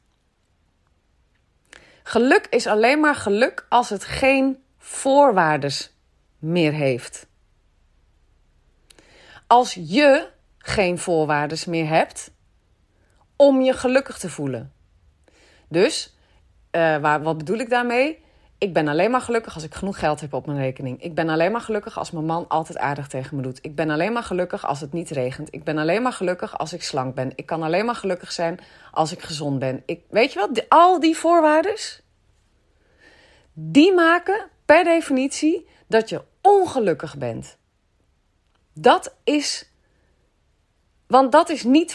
Geluk 2.03 2.47
is 2.51 2.67
alleen 2.67 3.01
maar 3.01 3.15
geluk 3.15 3.67
als 3.69 3.89
het 3.89 4.05
geen 4.05 4.63
voorwaardes 4.79 5.97
meer 6.39 6.73
heeft. 6.73 7.27
Als 9.47 9.75
je 9.75 10.29
geen 10.59 10.99
voorwaardes 10.99 11.65
meer 11.65 11.89
hebt 11.89 12.31
om 13.37 13.61
je 13.61 13.73
gelukkig 13.73 14.19
te 14.19 14.31
voelen. 14.31 14.73
Dus, 15.69 16.17
uh, 16.73 16.97
waar, 16.97 17.23
wat 17.23 17.39
bedoel 17.39 17.59
ik 17.59 17.71
daarmee? 17.71 18.23
Ik 18.59 18.73
ben 18.73 18.89
alleen 18.89 19.11
maar 19.11 19.21
gelukkig 19.21 19.55
als 19.55 19.65
ik 19.65 19.75
genoeg 19.75 19.99
geld 19.99 20.21
heb 20.21 20.33
op 20.33 20.47
mijn 20.47 20.59
rekening. 20.59 21.03
Ik 21.03 21.15
ben 21.15 21.29
alleen 21.29 21.53
maar 21.53 21.61
gelukkig 21.61 21.99
als 21.99 22.11
mijn 22.11 22.25
man 22.25 22.49
altijd 22.49 22.79
aardig 22.79 23.09
tegen 23.09 23.37
me 23.37 23.43
doet. 23.43 23.59
Ik 23.63 23.75
ben 23.75 23.91
alleen 23.91 24.13
maar 24.13 24.23
gelukkig 24.23 24.67
als 24.67 24.81
het 24.81 24.93
niet 24.93 25.11
regent. 25.11 25.49
Ik 25.55 25.65
ben 25.65 25.79
alleen 25.79 26.03
maar 26.03 26.13
gelukkig 26.13 26.59
als 26.59 26.73
ik 26.73 26.83
slank 26.83 27.15
ben. 27.15 27.33
Ik 27.35 27.47
kan 27.47 27.63
alleen 27.63 27.85
maar 27.85 27.95
gelukkig 27.95 28.33
zijn 28.33 28.61
als 28.93 29.13
ik 29.13 29.23
gezond 29.23 29.59
ben. 29.59 29.83
Ik, 29.87 30.01
weet 30.11 30.33
je 30.33 30.39
wat? 30.39 30.69
al 30.69 31.01
die 31.01 31.17
voorwaarden, 31.17 31.77
die 33.53 33.95
maken 33.95 34.49
per 34.65 34.85
definitie 34.85 35.69
dat 35.87 36.09
je 36.09 36.23
ongelukkig 36.43 37.17
bent. 37.17 37.57
Dat 38.73 39.15
is, 39.25 39.71
want 41.07 41.33
dat 41.33 41.49
is 41.49 41.63
niet, 41.63 41.95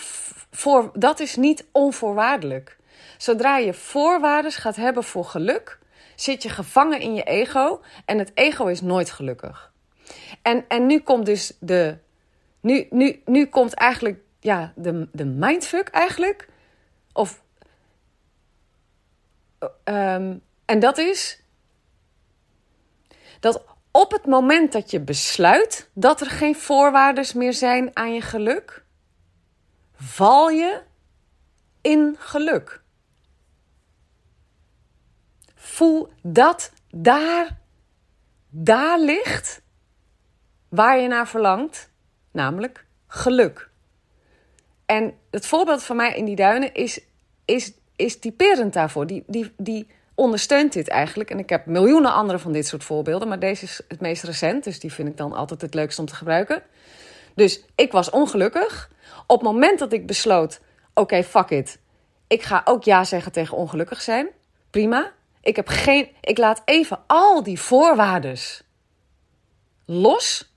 voor, 0.51 0.91
dat 0.93 1.20
is 1.20 1.36
niet 1.36 1.65
onvoorwaardelijk. 1.72 2.77
Zodra 3.17 3.58
je 3.58 3.74
voorwaarden 3.74 4.51
gaat 4.51 4.75
hebben 4.75 5.03
voor 5.03 5.25
geluk, 5.25 5.79
zit 6.15 6.43
je 6.43 6.50
gevangen 6.50 7.00
in 7.00 7.13
je 7.13 7.24
ego 7.24 7.82
en 8.05 8.17
het 8.17 8.32
ego 8.34 8.65
is 8.65 8.82
nooit 8.82 9.12
gelukkig. 9.12 9.72
En, 10.41 10.65
en 10.67 10.86
nu 10.86 11.00
komt 11.00 11.25
dus 11.25 11.58
de. 11.60 11.98
Nu, 12.60 12.88
nu, 12.89 13.22
nu 13.25 13.46
komt 13.46 13.74
eigenlijk 13.74 14.20
ja, 14.39 14.74
de, 14.75 15.08
de 15.12 15.25
mindfuck 15.25 15.88
eigenlijk. 15.88 16.48
Of. 17.13 17.41
Um, 19.84 20.41
en 20.65 20.79
dat 20.79 20.98
is. 20.98 21.41
Dat 23.39 23.63
op 23.91 24.12
het 24.12 24.25
moment 24.25 24.72
dat 24.72 24.91
je 24.91 25.00
besluit 25.00 25.89
dat 25.93 26.22
er 26.22 26.29
geen 26.29 26.55
voorwaarden 26.55 27.25
meer 27.36 27.53
zijn 27.53 27.89
aan 27.93 28.13
je 28.13 28.22
geluk, 28.22 28.84
val 29.96 30.50
je 30.50 30.82
in 31.82 32.15
geluk. 32.20 32.83
Voel 35.63 36.10
dat 36.22 36.72
daar, 36.89 37.58
daar 38.50 39.00
ligt 39.00 39.62
waar 40.70 41.00
je 41.00 41.08
naar 41.08 41.27
verlangt, 41.27 41.89
namelijk 42.32 42.86
geluk. 43.08 43.70
En 44.86 45.13
het 45.32 45.46
voorbeeld 45.46 45.84
van 45.84 45.96
mij 45.96 46.15
in 46.15 46.25
die 46.25 46.36
duinen 46.36 46.74
is, 46.74 47.00
is, 47.46 47.74
is 47.96 48.20
typerend 48.20 48.74
daarvoor. 48.74 49.08
Die, 49.08 49.24
die, 49.27 49.53
die 49.58 49.88
ondersteunt 50.15 50.74
dit 50.74 50.88
eigenlijk. 50.88 51.29
En 51.29 51.39
ik 51.39 51.50
heb 51.50 51.65
miljoenen 51.65 52.13
andere 52.13 52.39
van 52.39 52.51
dit 52.51 52.67
soort 52.67 52.84
voorbeelden, 52.84 53.27
maar 53.27 53.39
deze 53.39 53.63
is 53.63 53.82
het 53.88 54.01
meest 54.01 54.24
recent, 54.24 54.63
dus 54.63 54.79
die 54.79 54.93
vind 54.93 55.08
ik 55.08 55.17
dan 55.17 55.34
altijd 55.34 55.62
het 55.62 55.74
leukst 55.74 56.00
om 56.00 56.05
te 56.05 56.15
gebruiken. 56.15 56.63
Dus 57.36 57.63
ik 57.75 57.91
was 57.91 58.10
ongelukkig. 58.10 58.91
Op 59.27 59.39
het 59.39 59.51
moment 59.51 59.79
dat 59.79 59.93
ik 59.93 60.08
besloot: 60.08 60.60
oké, 60.93 61.24
fuck 61.24 61.50
it. 61.50 61.79
Ik 62.27 62.41
ga 62.41 62.62
ook 62.65 62.84
ja 62.84 63.03
zeggen 63.03 63.32
tegen 63.32 63.58
ongelukkig 63.58 64.01
zijn. 64.01 64.27
Prima. 64.70 65.12
Ik, 65.43 65.55
heb 65.55 65.67
geen, 65.67 66.09
ik 66.21 66.38
laat 66.38 66.62
even 66.65 67.03
al 67.07 67.43
die 67.43 67.59
voorwaarden 67.59 68.38
los. 69.85 70.53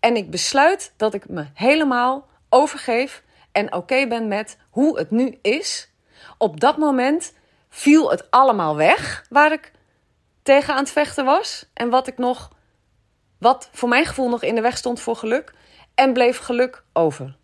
En 0.00 0.16
ik 0.16 0.30
besluit 0.30 0.92
dat 0.96 1.14
ik 1.14 1.28
me 1.28 1.46
helemaal 1.54 2.28
overgeef 2.48 3.22
en 3.52 3.74
oké 3.74 4.06
ben 4.06 4.28
met 4.28 4.58
hoe 4.70 4.98
het 4.98 5.10
nu 5.10 5.38
is. 5.42 5.90
Op 6.38 6.60
dat 6.60 6.76
moment 6.76 7.34
viel 7.68 8.10
het 8.10 8.30
allemaal 8.30 8.76
weg 8.76 9.26
waar 9.28 9.52
ik 9.52 9.72
tegen 10.42 10.74
aan 10.74 10.80
het 10.80 10.90
vechten 10.90 11.24
was. 11.24 11.70
En 11.74 11.90
wat 11.90 12.06
ik 12.06 12.18
nog, 12.18 12.50
wat 13.38 13.68
voor 13.72 13.88
mijn 13.88 14.06
gevoel 14.06 14.28
nog 14.28 14.42
in 14.42 14.54
de 14.54 14.60
weg 14.60 14.76
stond 14.76 15.00
voor 15.00 15.16
geluk. 15.16 15.54
En 15.94 16.12
bleef 16.12 16.38
geluk 16.38 16.84
over. 16.92 17.36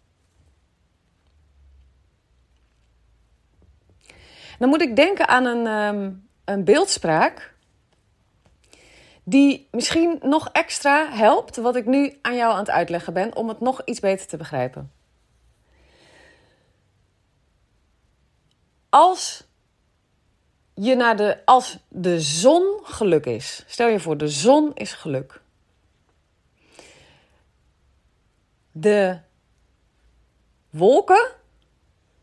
Dan 4.58 4.68
moet 4.68 4.82
ik 4.82 4.96
denken 4.96 5.28
aan 5.28 5.44
een, 5.44 5.66
ehm, 5.66 6.12
een 6.50 6.64
beeldspraak 6.64 7.54
die 9.24 9.68
misschien 9.70 10.18
nog 10.22 10.48
extra 10.52 11.12
helpt 11.12 11.56
wat 11.56 11.76
ik 11.76 11.86
nu 11.86 12.18
aan 12.22 12.36
jou 12.36 12.52
aan 12.52 12.58
het 12.58 12.70
uitleggen 12.70 13.12
ben 13.12 13.36
om 13.36 13.48
het 13.48 13.60
nog 13.60 13.82
iets 13.84 14.00
beter 14.00 14.26
te 14.26 14.36
begrijpen. 14.36 14.92
Als 18.88 19.44
je 20.74 20.94
naar 20.94 21.16
de 21.16 21.38
als 21.44 21.78
de 21.88 22.20
zon 22.20 22.80
geluk 22.82 23.26
is. 23.26 23.64
Stel 23.66 23.88
je 23.88 24.00
voor 24.00 24.16
de 24.16 24.28
zon 24.28 24.74
is 24.74 24.92
geluk. 24.92 25.40
De 28.72 29.18
wolken 30.70 31.30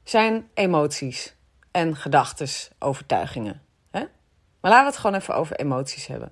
zijn 0.03 0.49
emoties 0.53 1.35
en 1.71 1.95
gedachten, 1.95 2.47
overtuigingen. 2.79 3.66
Maar 4.61 4.71
laten 4.71 4.85
we 4.85 4.91
het 4.91 4.99
gewoon 4.99 5.15
even 5.15 5.35
over 5.35 5.55
emoties 5.55 6.07
hebben. 6.07 6.31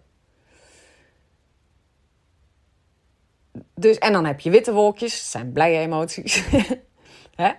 dus, 3.76 3.98
en 3.98 4.14
dan 4.14 4.26
heb 4.26 4.40
je 4.40 4.50
witte 4.50 4.74
wolkjes, 4.74 5.12
dat 5.12 5.30
zijn 5.30 5.52
blije 5.52 5.80
emoties. 5.80 6.44
Hè? 7.36 7.52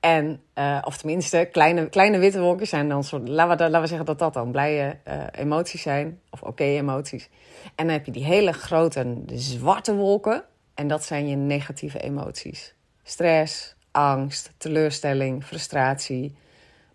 En, 0.00 0.42
uh, 0.54 0.78
of 0.84 0.96
tenminste, 0.96 1.48
kleine, 1.52 1.88
kleine 1.88 2.18
witte 2.18 2.40
wolkjes 2.40 2.68
zijn 2.68 2.88
dan 2.88 3.04
soort, 3.04 3.28
laten 3.28 3.56
we, 3.56 3.62
laten 3.62 3.80
we 3.80 3.86
zeggen 3.86 4.06
dat 4.06 4.18
dat 4.18 4.34
dan 4.34 4.50
blije 4.50 4.98
uh, 5.08 5.24
emoties 5.32 5.82
zijn, 5.82 6.20
of 6.30 6.42
oké 6.42 6.64
emoties. 6.64 7.28
En 7.74 7.86
dan 7.86 7.94
heb 7.94 8.04
je 8.04 8.12
die 8.12 8.24
hele 8.24 8.52
grote 8.52 9.22
zwarte 9.26 9.94
wolken, 9.94 10.44
en 10.74 10.88
dat 10.88 11.04
zijn 11.04 11.28
je 11.28 11.36
negatieve 11.36 11.98
emoties. 11.98 12.74
Stress, 13.02 13.76
angst, 13.90 14.52
teleurstelling, 14.56 15.44
frustratie, 15.44 16.36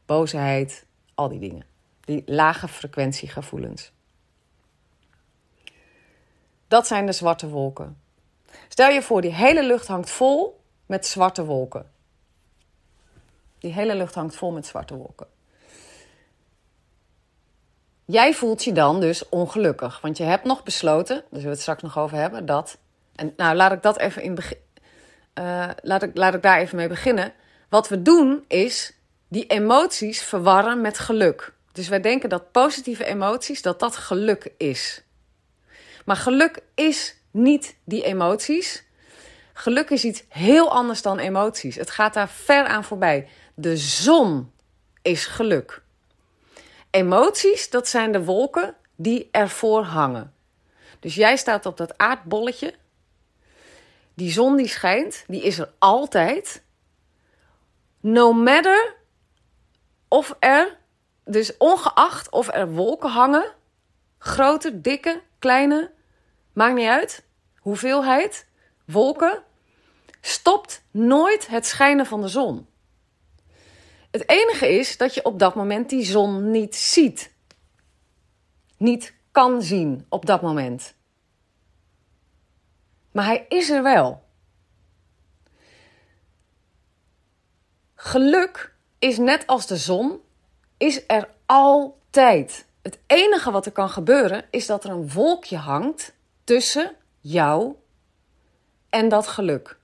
boosheid, 0.05 0.85
al 1.15 1.29
die 1.29 1.39
dingen. 1.39 1.68
Die 2.09 2.23
lage 2.25 2.67
frequentiegevoelens. 2.67 3.91
Dat 6.67 6.87
zijn 6.87 7.05
de 7.05 7.11
zwarte 7.11 7.47
wolken. 7.47 8.01
Stel 8.67 8.89
je 8.89 9.01
voor, 9.01 9.21
die 9.21 9.33
hele 9.33 9.63
lucht 9.63 9.87
hangt 9.87 10.09
vol 10.09 10.61
met 10.85 11.05
zwarte 11.05 11.45
wolken. 11.45 11.91
Die 13.59 13.73
hele 13.73 13.95
lucht 13.95 14.15
hangt 14.15 14.35
vol 14.35 14.51
met 14.51 14.65
zwarte 14.65 14.95
wolken. 14.95 15.27
Jij 18.05 18.33
voelt 18.33 18.63
je 18.63 18.71
dan 18.71 18.99
dus 18.99 19.29
ongelukkig, 19.29 20.01
want 20.01 20.17
je 20.17 20.23
hebt 20.23 20.43
nog 20.43 20.63
besloten, 20.63 21.15
daar 21.15 21.25
zullen 21.29 21.43
we 21.43 21.49
het 21.49 21.61
straks 21.61 21.81
nog 21.81 21.97
over 21.97 22.17
hebben, 22.17 22.45
dat. 22.45 22.77
En 23.15 23.33
nou, 23.37 23.55
laat 23.55 23.71
ik 23.71 23.81
dat 23.81 23.97
even 23.97 24.21
in 24.21 24.35
begin. 24.35 24.57
Uh, 25.33 25.69
laat, 25.81 26.03
ik, 26.03 26.17
laat 26.17 26.33
ik 26.33 26.41
daar 26.41 26.59
even 26.59 26.75
mee 26.75 26.87
beginnen. 26.87 27.33
Wat 27.69 27.87
we 27.87 28.01
doen 28.01 28.45
is 28.47 28.93
die 29.27 29.45
emoties 29.45 30.21
verwarren 30.21 30.81
met 30.81 30.99
geluk. 30.99 31.57
Dus 31.79 31.88
wij 31.88 32.01
denken 32.01 32.29
dat 32.29 32.51
positieve 32.51 33.05
emoties, 33.05 33.62
dat 33.62 33.79
dat 33.79 33.95
geluk 33.95 34.51
is. 34.57 35.03
Maar 36.05 36.15
geluk 36.15 36.59
is 36.75 37.15
niet 37.31 37.75
die 37.83 38.03
emoties. 38.03 38.83
Geluk 39.53 39.89
is 39.89 40.03
iets 40.03 40.24
heel 40.27 40.71
anders 40.71 41.01
dan 41.01 41.19
emoties. 41.19 41.75
Het 41.75 41.89
gaat 41.89 42.13
daar 42.13 42.29
ver 42.29 42.65
aan 42.65 42.83
voorbij. 42.83 43.29
De 43.53 43.77
zon 43.77 44.51
is 45.01 45.25
geluk. 45.25 45.81
Emoties, 46.89 47.69
dat 47.69 47.88
zijn 47.88 48.12
de 48.12 48.24
wolken 48.24 48.75
die 48.95 49.29
ervoor 49.31 49.83
hangen. 49.83 50.33
Dus 51.00 51.15
jij 51.15 51.38
staat 51.38 51.65
op 51.65 51.77
dat 51.77 51.98
aardbolletje. 51.98 52.74
Die 54.13 54.31
zon 54.31 54.55
die 54.55 54.67
schijnt, 54.67 55.24
die 55.27 55.41
is 55.41 55.59
er 55.59 55.71
altijd. 55.77 56.63
No 58.00 58.33
matter 58.33 58.95
of 60.07 60.36
er, 60.39 60.78
dus 61.31 61.57
ongeacht 61.57 62.29
of 62.29 62.48
er 62.53 62.71
wolken 62.71 63.09
hangen, 63.09 63.53
grote, 64.17 64.81
dikke, 64.81 65.21
kleine, 65.39 65.91
maakt 66.53 66.75
niet 66.75 66.88
uit, 66.88 67.24
hoeveelheid, 67.57 68.48
wolken, 68.86 69.43
stopt 70.21 70.83
nooit 70.91 71.48
het 71.48 71.65
schijnen 71.65 72.05
van 72.05 72.21
de 72.21 72.27
zon. 72.27 72.67
Het 74.12 74.29
enige 74.29 74.67
is 74.67 74.98
dat 74.98 75.13
je 75.13 75.25
op 75.25 75.39
dat 75.39 75.55
moment 75.55 75.89
die 75.89 76.05
zon 76.05 76.51
niet 76.51 76.75
ziet. 76.75 77.33
Niet 78.77 79.13
kan 79.31 79.62
zien 79.62 80.05
op 80.09 80.25
dat 80.25 80.41
moment. 80.41 80.95
Maar 83.12 83.25
hij 83.25 83.45
is 83.50 83.69
er 83.69 83.83
wel. 83.83 84.24
Geluk 87.95 88.74
is 89.00 89.17
net 89.17 89.48
als 89.48 89.67
de 89.67 89.77
zon, 89.77 90.21
is 90.79 91.03
er 91.07 91.29
altijd. 91.45 92.65
Het 92.81 93.00
enige 93.07 93.51
wat 93.51 93.65
er 93.65 93.71
kan 93.71 93.89
gebeuren 93.89 94.45
is 94.50 94.65
dat 94.65 94.83
er 94.83 94.89
een 94.89 95.12
wolkje 95.12 95.57
hangt 95.57 96.13
tussen 96.43 96.91
jou 97.19 97.75
en 98.89 99.09
dat 99.09 99.27
geluk. 99.27 99.77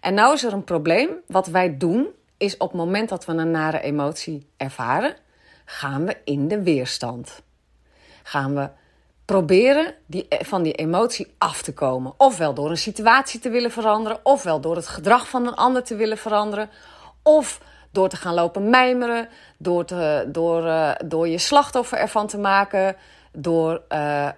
En 0.00 0.14
nou 0.14 0.34
is 0.34 0.44
er 0.44 0.52
een 0.52 0.64
probleem. 0.64 1.10
Wat 1.26 1.46
wij 1.46 1.76
doen 1.76 2.08
is 2.36 2.56
op 2.56 2.68
het 2.68 2.76
moment 2.76 3.08
dat 3.08 3.24
we 3.24 3.32
een 3.32 3.50
nare 3.50 3.80
emotie 3.80 4.46
ervaren, 4.56 5.16
gaan 5.64 6.06
we 6.06 6.16
in 6.24 6.48
de 6.48 6.62
weerstand. 6.62 7.42
Gaan 8.22 8.54
we 8.54 8.70
proberen 9.24 9.94
die, 10.06 10.26
van 10.28 10.62
die 10.62 10.72
emotie 10.72 11.34
af 11.38 11.62
te 11.62 11.72
komen. 11.72 12.14
Ofwel 12.16 12.54
door 12.54 12.70
een 12.70 12.76
situatie 12.76 13.40
te 13.40 13.50
willen 13.50 13.70
veranderen, 13.70 14.20
ofwel 14.22 14.60
door 14.60 14.76
het 14.76 14.86
gedrag 14.86 15.28
van 15.28 15.46
een 15.46 15.54
ander 15.54 15.82
te 15.82 15.96
willen 15.96 16.18
veranderen, 16.18 16.70
of 17.22 17.60
door 17.92 18.08
te 18.08 18.16
gaan 18.16 18.34
lopen 18.34 18.70
mijmeren, 18.70 19.28
door, 19.56 19.84
te, 19.84 20.28
door, 20.28 20.64
uh, 20.64 20.92
door 21.04 21.28
je 21.28 21.38
slachtoffer 21.38 21.98
ervan 21.98 22.26
te 22.26 22.38
maken, 22.38 22.96
door 23.32 23.82
uh, 23.88 24.28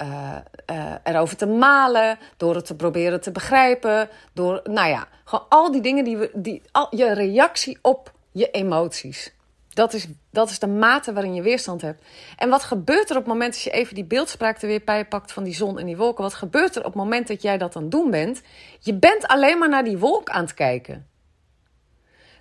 uh, 0.71 0.95
erover 1.03 1.37
te 1.37 1.47
malen, 1.47 2.19
door 2.37 2.55
het 2.55 2.67
te 2.67 2.77
proberen 2.77 3.21
te 3.21 3.33
begrijpen, 3.33 4.09
door, 4.33 4.61
nou 4.65 4.89
ja, 4.89 5.07
gewoon 5.25 5.47
al 5.49 5.73
die 5.73 5.81
dingen 5.81 6.05
die 6.05 6.17
we, 6.17 6.31
die, 6.33 6.63
al, 6.71 6.87
je 6.91 7.15
reactie 7.15 7.79
op 7.83 8.13
je 8.33 8.51
emoties. 8.51 9.33
Dat 9.69 9.93
is, 9.93 10.07
dat 10.31 10.51
is 10.51 10.59
de 10.59 10.67
mate 10.67 11.13
waarin 11.13 11.35
je 11.35 11.43
weerstand 11.43 11.83
hebt. 11.83 12.05
En 12.37 12.49
wat 12.49 12.63
gebeurt 12.63 13.11
er 13.11 13.17
op 13.17 13.23
het 13.23 13.33
moment 13.33 13.55
als 13.55 13.65
je 13.65 13.71
even 13.71 13.95
die 13.95 14.05
beeldspraak 14.05 14.63
er 14.63 14.69
weer 14.69 14.83
bij 14.85 15.05
pakt 15.05 15.33
van 15.33 15.45
die 15.45 15.55
zon 15.55 15.79
en 15.79 15.87
die 15.87 15.97
wolken? 15.97 16.23
Wat 16.23 16.35
gebeurt 16.35 16.77
er 16.77 16.81
op 16.81 16.93
het 16.93 17.03
moment 17.03 17.29
dat 17.29 17.43
jij 17.43 17.59
dat 17.59 17.77
aan 17.77 17.83
het 17.83 17.91
doen 17.91 18.11
bent? 18.11 18.43
Je 18.81 18.95
bent 18.95 19.27
alleen 19.27 19.59
maar 19.59 19.69
naar 19.69 19.85
die 19.85 19.99
wolk 19.99 20.29
aan 20.29 20.43
het 20.43 20.55
kijken. 20.55 21.07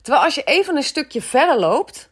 Terwijl 0.04 0.24
als 0.24 0.36
je 0.36 0.44
even 0.44 0.76
een 0.76 0.84
stukje 0.84 1.22
verder 1.22 1.60
loopt, 1.60 2.10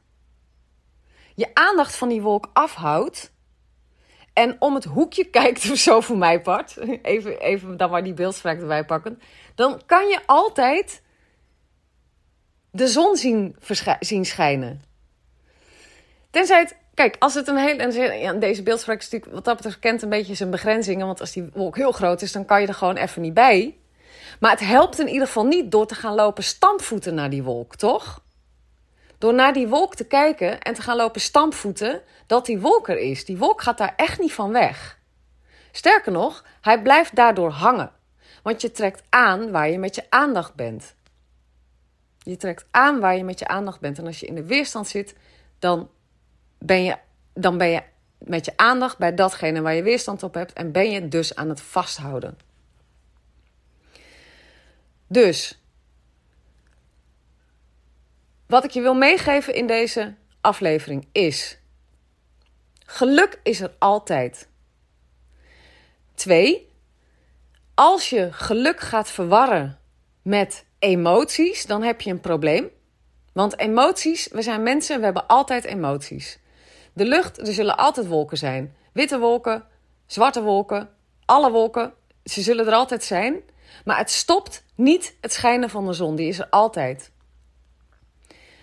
je 1.35 1.49
aandacht 1.53 1.95
van 1.95 2.09
die 2.09 2.21
wolk 2.21 2.49
afhoudt 2.53 3.31
en 4.33 4.55
om 4.59 4.75
het 4.75 4.83
hoekje 4.83 5.23
kijkt 5.39 5.71
of 5.71 5.77
zo 5.77 6.01
voor 6.01 6.17
mij 6.17 6.41
part, 6.41 6.77
even, 7.01 7.39
even 7.39 7.77
dan 7.77 7.89
maar 7.89 8.03
die 8.03 8.13
beeldspraak 8.13 8.59
erbij 8.59 8.85
pakken, 8.85 9.21
dan 9.55 9.81
kan 9.85 10.07
je 10.07 10.19
altijd 10.25 11.01
de 12.71 12.87
zon 12.87 13.15
zien, 13.15 13.55
zien 13.99 14.25
schijnen. 14.25 14.81
Tenzij 16.29 16.59
het, 16.59 16.75
kijk, 16.93 17.15
als 17.19 17.33
het 17.33 17.47
een 17.47 17.57
hele, 17.57 17.83
en 17.83 18.39
deze 18.39 18.63
beeldspraak 18.63 18.97
is 18.97 19.03
natuurlijk 19.03 19.33
wat 19.33 19.45
dat 19.45 19.55
betreft 19.55 19.79
kent 19.79 20.01
een 20.01 20.09
beetje 20.09 20.35
zijn 20.35 20.49
begrenzingen, 20.49 21.05
want 21.05 21.19
als 21.19 21.31
die 21.31 21.49
wolk 21.53 21.75
heel 21.75 21.91
groot 21.91 22.21
is, 22.21 22.31
dan 22.31 22.45
kan 22.45 22.61
je 22.61 22.67
er 22.67 22.73
gewoon 22.73 22.97
even 22.97 23.21
niet 23.21 23.33
bij. 23.33 23.75
Maar 24.41 24.51
het 24.51 24.59
helpt 24.59 24.99
in 24.99 25.07
ieder 25.07 25.27
geval 25.27 25.45
niet 25.45 25.71
door 25.71 25.85
te 25.85 25.95
gaan 25.95 26.15
lopen 26.15 26.43
stampvoeten 26.43 27.13
naar 27.13 27.29
die 27.29 27.43
wolk, 27.43 27.75
toch? 27.75 28.23
Door 29.17 29.33
naar 29.33 29.53
die 29.53 29.67
wolk 29.67 29.95
te 29.95 30.03
kijken 30.03 30.61
en 30.61 30.73
te 30.73 30.81
gaan 30.81 30.95
lopen 30.95 31.21
stampvoeten 31.21 32.01
dat 32.27 32.45
die 32.45 32.59
wolk 32.59 32.89
er 32.89 32.97
is. 32.97 33.25
Die 33.25 33.37
wolk 33.37 33.61
gaat 33.61 33.77
daar 33.77 33.93
echt 33.95 34.19
niet 34.19 34.33
van 34.33 34.51
weg. 34.51 34.99
Sterker 35.71 36.11
nog, 36.11 36.45
hij 36.61 36.81
blijft 36.81 37.15
daardoor 37.15 37.49
hangen. 37.49 37.91
Want 38.43 38.61
je 38.61 38.71
trekt 38.71 39.03
aan 39.09 39.51
waar 39.51 39.69
je 39.69 39.77
met 39.77 39.95
je 39.95 40.03
aandacht 40.09 40.55
bent. 40.55 40.95
Je 42.17 42.37
trekt 42.37 42.65
aan 42.71 42.99
waar 42.99 43.17
je 43.17 43.23
met 43.23 43.39
je 43.39 43.47
aandacht 43.47 43.79
bent. 43.79 43.97
En 43.97 44.05
als 44.05 44.19
je 44.19 44.25
in 44.25 44.35
de 44.35 44.45
weerstand 44.45 44.87
zit, 44.87 45.15
dan 45.59 45.89
ben 46.57 46.83
je, 46.83 46.97
dan 47.33 47.57
ben 47.57 47.69
je 47.69 47.81
met 48.17 48.45
je 48.45 48.53
aandacht 48.55 48.97
bij 48.97 49.15
datgene 49.15 49.61
waar 49.61 49.73
je 49.73 49.83
weerstand 49.83 50.23
op 50.23 50.33
hebt. 50.33 50.53
En 50.53 50.71
ben 50.71 50.91
je 50.91 51.07
dus 51.07 51.35
aan 51.35 51.49
het 51.49 51.61
vasthouden. 51.61 52.37
Dus, 55.11 55.59
wat 58.47 58.63
ik 58.63 58.71
je 58.71 58.81
wil 58.81 58.93
meegeven 58.93 59.53
in 59.53 59.67
deze 59.67 60.15
aflevering 60.41 61.07
is: 61.11 61.57
geluk 62.85 63.39
is 63.43 63.61
er 63.61 63.73
altijd. 63.79 64.47
Twee, 66.13 66.69
als 67.73 68.09
je 68.09 68.31
geluk 68.31 68.79
gaat 68.79 69.09
verwarren 69.09 69.79
met 70.21 70.65
emoties, 70.79 71.65
dan 71.65 71.83
heb 71.83 72.01
je 72.01 72.11
een 72.11 72.19
probleem. 72.19 72.69
Want 73.33 73.59
emoties, 73.59 74.27
we 74.27 74.41
zijn 74.41 74.63
mensen, 74.63 74.97
we 74.97 75.03
hebben 75.03 75.27
altijd 75.27 75.63
emoties. 75.63 76.39
De 76.93 77.05
lucht, 77.05 77.47
er 77.47 77.53
zullen 77.53 77.77
altijd 77.77 78.07
wolken 78.07 78.37
zijn. 78.37 78.75
Witte 78.93 79.19
wolken, 79.19 79.65
zwarte 80.05 80.41
wolken, 80.41 80.89
alle 81.25 81.51
wolken, 81.51 81.93
ze 82.23 82.41
zullen 82.41 82.67
er 82.67 82.73
altijd 82.73 83.03
zijn. 83.03 83.43
Maar 83.85 83.97
het 83.97 84.11
stopt 84.11 84.63
niet 84.75 85.15
het 85.21 85.33
schijnen 85.33 85.69
van 85.69 85.85
de 85.85 85.93
zon, 85.93 86.15
die 86.15 86.27
is 86.27 86.39
er 86.39 86.49
altijd. 86.49 87.11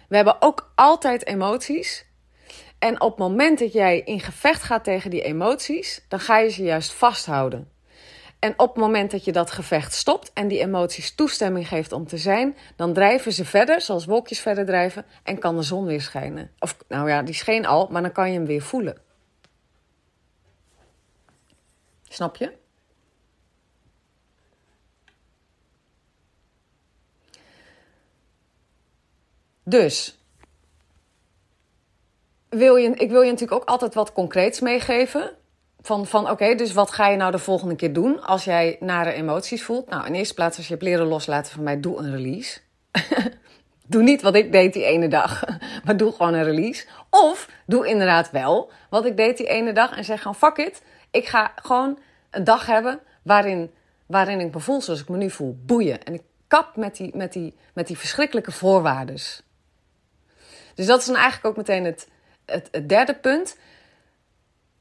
We 0.09 0.17
hebben 0.17 0.37
ook 0.43 0.73
altijd 0.75 1.27
emoties. 1.27 2.07
En 2.79 3.01
op 3.01 3.11
het 3.11 3.19
moment 3.19 3.59
dat 3.59 3.73
jij 3.73 4.01
in 4.01 4.21
gevecht 4.21 4.63
gaat 4.63 4.85
tegen 4.85 5.11
die 5.11 5.23
emoties, 5.23 6.05
dan 6.09 6.21
ga 6.21 6.39
je 6.39 6.49
ze 6.49 6.63
juist 6.63 6.93
vasthouden. 6.93 7.71
En 8.39 8.53
op 8.57 8.69
het 8.69 8.77
moment 8.77 9.11
dat 9.11 9.25
je 9.25 9.33
dat 9.33 9.51
gevecht 9.51 9.93
stopt 9.95 10.33
en 10.33 10.49
die 10.49 10.61
emoties 10.61 11.15
toestemming 11.15 11.69
geeft 11.69 11.93
om 11.93 12.07
te 12.07 12.19
zijn, 12.19 12.57
dan 12.77 12.93
drijven 12.93 13.33
ze 13.33 13.45
verder, 13.45 13.81
zoals 13.81 14.05
wolkjes 14.05 14.41
verder 14.41 14.67
drijven, 14.67 15.05
en 15.23 15.39
kan 15.39 15.57
de 15.57 15.63
zon 15.63 15.85
weer 15.85 16.01
schijnen. 16.01 16.51
Of 16.59 16.77
nou 16.89 17.09
ja, 17.09 17.23
die 17.23 17.35
scheen 17.35 17.67
al, 17.67 17.89
maar 17.91 18.03
dan 18.03 18.13
kan 18.13 18.29
je 18.29 18.35
hem 18.35 18.47
weer 18.47 18.63
voelen. 18.63 18.97
Snap 22.09 22.37
je? 22.37 22.53
Dus, 29.69 30.19
wil 32.49 32.77
je, 32.77 32.91
ik 32.91 33.11
wil 33.11 33.21
je 33.21 33.31
natuurlijk 33.31 33.61
ook 33.61 33.69
altijd 33.69 33.95
wat 33.95 34.13
concreets 34.13 34.61
meegeven 34.61 35.31
van, 35.81 36.07
van 36.07 36.31
oké, 36.31 36.55
dus 36.55 36.73
wat 36.73 36.91
ga 36.91 37.09
je 37.09 37.17
nou 37.17 37.31
de 37.31 37.39
volgende 37.39 37.77
keer 37.77 37.93
doen 37.93 38.23
als 38.23 38.45
jij 38.45 38.77
nare 38.81 39.13
emoties 39.13 39.65
voelt? 39.65 39.89
Nou, 39.89 40.07
in 40.07 40.15
eerste 40.15 40.35
plaats, 40.35 40.57
als 40.57 40.67
je 40.67 40.73
hebt 40.73 40.85
leren 40.85 41.07
loslaten 41.07 41.53
van 41.53 41.63
mij, 41.63 41.81
doe 41.81 41.99
een 41.99 42.11
release. 42.11 42.59
doe 43.87 44.03
niet 44.03 44.23
wat 44.23 44.35
ik 44.35 44.53
deed 44.53 44.73
die 44.73 44.85
ene 44.85 45.09
dag, 45.09 45.45
maar 45.85 45.97
doe 45.97 46.13
gewoon 46.13 46.35
een 46.35 46.45
release. 46.45 46.87
Of 47.11 47.49
doe 47.67 47.89
inderdaad 47.89 48.31
wel 48.31 48.71
wat 48.91 49.05
ik 49.05 49.17
deed 49.17 49.37
die 49.37 49.49
ene 49.49 49.73
dag 49.73 49.97
en 49.97 50.05
zeg 50.05 50.19
gewoon 50.19 50.37
fuck 50.37 50.57
it. 50.57 50.83
Ik 51.11 51.27
ga 51.27 51.53
gewoon 51.57 51.99
een 52.31 52.45
dag 52.45 52.67
hebben 52.67 53.01
waarin, 53.23 53.71
waarin 54.07 54.41
ik 54.41 54.55
me 54.55 54.61
voel 54.61 54.81
zoals 54.81 55.01
ik 55.01 55.09
me 55.09 55.17
nu 55.17 55.31
voel. 55.31 55.59
Boeien. 55.65 56.05
En 56.05 56.15
ik 56.15 56.23
kap 56.47 56.77
met 56.77 56.97
die, 56.97 57.17
met 57.17 57.33
die, 57.33 57.55
met 57.75 57.87
die 57.87 57.99
verschrikkelijke 57.99 58.53
voorwaarden. 58.53 59.19
Dus 60.79 60.87
dat 60.87 60.99
is 60.99 61.07
dan 61.07 61.15
eigenlijk 61.15 61.47
ook 61.47 61.57
meteen 61.57 61.85
het, 61.85 62.09
het, 62.45 62.89
derde 62.89 63.15
punt. 63.15 63.57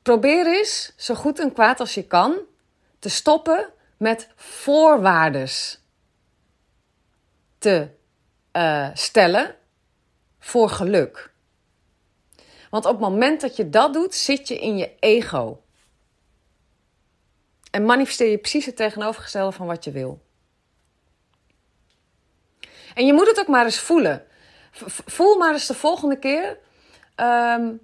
Probeer 0.01 0.47
eens, 0.47 0.93
zo 0.95 1.15
goed 1.15 1.39
en 1.39 1.53
kwaad 1.53 1.79
als 1.79 1.93
je 1.93 2.07
kan, 2.07 2.37
te 2.99 3.09
stoppen 3.09 3.69
met 3.97 4.29
voorwaardes 4.35 5.81
te 7.57 7.87
uh, 8.53 8.89
stellen 8.93 9.55
voor 10.39 10.69
geluk. 10.69 11.31
Want 12.69 12.85
op 12.85 12.91
het 12.91 13.01
moment 13.01 13.41
dat 13.41 13.55
je 13.55 13.69
dat 13.69 13.93
doet, 13.93 14.15
zit 14.15 14.47
je 14.47 14.59
in 14.59 14.77
je 14.77 14.95
ego. 14.99 15.63
En 17.71 17.85
manifesteer 17.85 18.29
je 18.29 18.37
precies 18.37 18.65
het 18.65 18.75
tegenovergestelde 18.75 19.51
van 19.51 19.67
wat 19.67 19.83
je 19.83 19.91
wil. 19.91 20.21
En 22.93 23.05
je 23.05 23.13
moet 23.13 23.27
het 23.27 23.39
ook 23.39 23.47
maar 23.47 23.65
eens 23.65 23.79
voelen. 23.79 24.27
Voel 25.05 25.37
maar 25.37 25.53
eens 25.53 25.67
de 25.67 25.73
volgende 25.73 26.19
keer. 26.19 26.57
Um, 27.15 27.79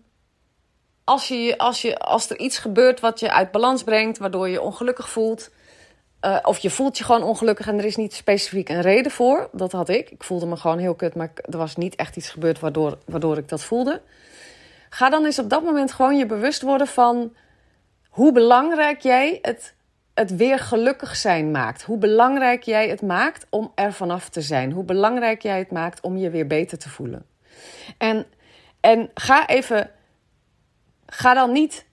als, 1.03 1.27
je, 1.27 1.57
als, 1.57 1.81
je, 1.81 1.97
als 1.97 2.29
er 2.29 2.39
iets 2.39 2.57
gebeurt 2.57 2.99
wat 2.99 3.19
je 3.19 3.31
uit 3.31 3.51
balans 3.51 3.83
brengt, 3.83 4.17
waardoor 4.17 4.49
je 4.49 4.61
ongelukkig 4.61 5.09
voelt. 5.09 5.49
Uh, 6.21 6.37
of 6.41 6.57
je 6.57 6.69
voelt 6.69 6.97
je 6.97 7.03
gewoon 7.03 7.23
ongelukkig 7.23 7.67
en 7.67 7.77
er 7.77 7.85
is 7.85 7.95
niet 7.95 8.13
specifiek 8.13 8.69
een 8.69 8.81
reden 8.81 9.11
voor. 9.11 9.49
Dat 9.51 9.71
had 9.71 9.89
ik. 9.89 10.09
Ik 10.09 10.23
voelde 10.23 10.45
me 10.45 10.55
gewoon 10.55 10.77
heel 10.77 10.95
kut, 10.95 11.15
maar 11.15 11.31
er 11.35 11.57
was 11.57 11.75
niet 11.75 11.95
echt 11.95 12.15
iets 12.15 12.29
gebeurd 12.29 12.59
waardoor, 12.59 12.97
waardoor 13.05 13.37
ik 13.37 13.49
dat 13.49 13.63
voelde. 13.63 14.01
Ga 14.89 15.09
dan 15.09 15.25
eens 15.25 15.39
op 15.39 15.49
dat 15.49 15.63
moment 15.63 15.91
gewoon 15.91 16.17
je 16.17 16.25
bewust 16.25 16.61
worden 16.61 16.87
van 16.87 17.35
hoe 18.09 18.31
belangrijk 18.31 19.01
jij 19.01 19.39
het, 19.41 19.73
het 20.13 20.35
weer 20.35 20.59
gelukkig 20.59 21.15
zijn 21.15 21.51
maakt. 21.51 21.83
Hoe 21.83 21.97
belangrijk 21.97 22.63
jij 22.63 22.89
het 22.89 23.01
maakt 23.01 23.45
om 23.49 23.71
er 23.75 23.93
vanaf 23.93 24.29
te 24.29 24.41
zijn. 24.41 24.71
Hoe 24.71 24.83
belangrijk 24.83 25.41
jij 25.41 25.57
het 25.57 25.71
maakt 25.71 26.01
om 26.01 26.17
je 26.17 26.29
weer 26.29 26.47
beter 26.47 26.77
te 26.77 26.89
voelen. 26.89 27.25
En, 27.97 28.25
en 28.79 29.09
ga 29.13 29.47
even 29.47 29.91
ga 31.05 31.33
dan 31.33 31.51
niet 31.51 31.85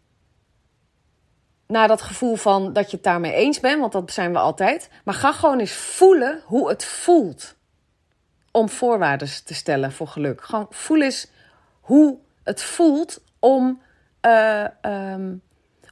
naar 1.67 1.89
dat 1.89 2.03
gevoel 2.03 2.37
van 2.37 2.73
dat 2.73 2.91
je 2.91 2.97
het 2.97 3.05
daarmee 3.05 3.33
eens 3.33 3.61
bent, 3.61 3.81
want 3.81 3.93
dat 3.93 4.13
zijn 4.13 4.33
we 4.33 4.39
altijd. 4.39 4.91
Maar 5.05 5.15
ga 5.15 5.33
gewoon 5.33 5.59
eens 5.59 5.73
voelen 5.73 6.41
hoe 6.45 6.69
het 6.69 6.85
voelt 6.85 7.57
om 8.51 8.69
voorwaarden 8.69 9.29
te 9.45 9.55
stellen 9.55 9.93
voor 9.93 10.09
geluk. 10.09 10.43
Gewoon 10.43 10.67
voel 10.71 11.03
eens 11.03 11.31
hoe 11.81 12.19
het 12.43 12.63
voelt 12.63 13.23
om, 13.39 13.83
uh, 14.27 14.65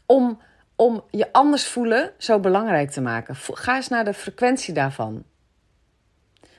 om, 0.06 0.40
om 0.78 1.04
je 1.10 1.32
anders 1.32 1.66
voelen 1.66 2.12
zo 2.18 2.38
belangrijk 2.38 2.90
te 2.90 3.00
maken. 3.00 3.36
Ga 3.36 3.76
eens 3.76 3.88
naar 3.88 4.04
de 4.04 4.14
frequentie 4.14 4.74
daarvan. 4.74 5.24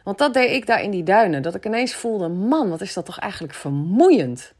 Want 0.03 0.17
dat 0.17 0.33
deed 0.33 0.51
ik 0.51 0.65
daar 0.65 0.81
in 0.81 0.91
die 0.91 1.03
duinen. 1.03 1.41
Dat 1.41 1.55
ik 1.55 1.65
ineens 1.65 1.93
voelde: 1.93 2.27
man, 2.27 2.69
wat 2.69 2.81
is 2.81 2.93
dat 2.93 3.05
toch 3.05 3.19
eigenlijk 3.19 3.53
vermoeiend 3.53 4.53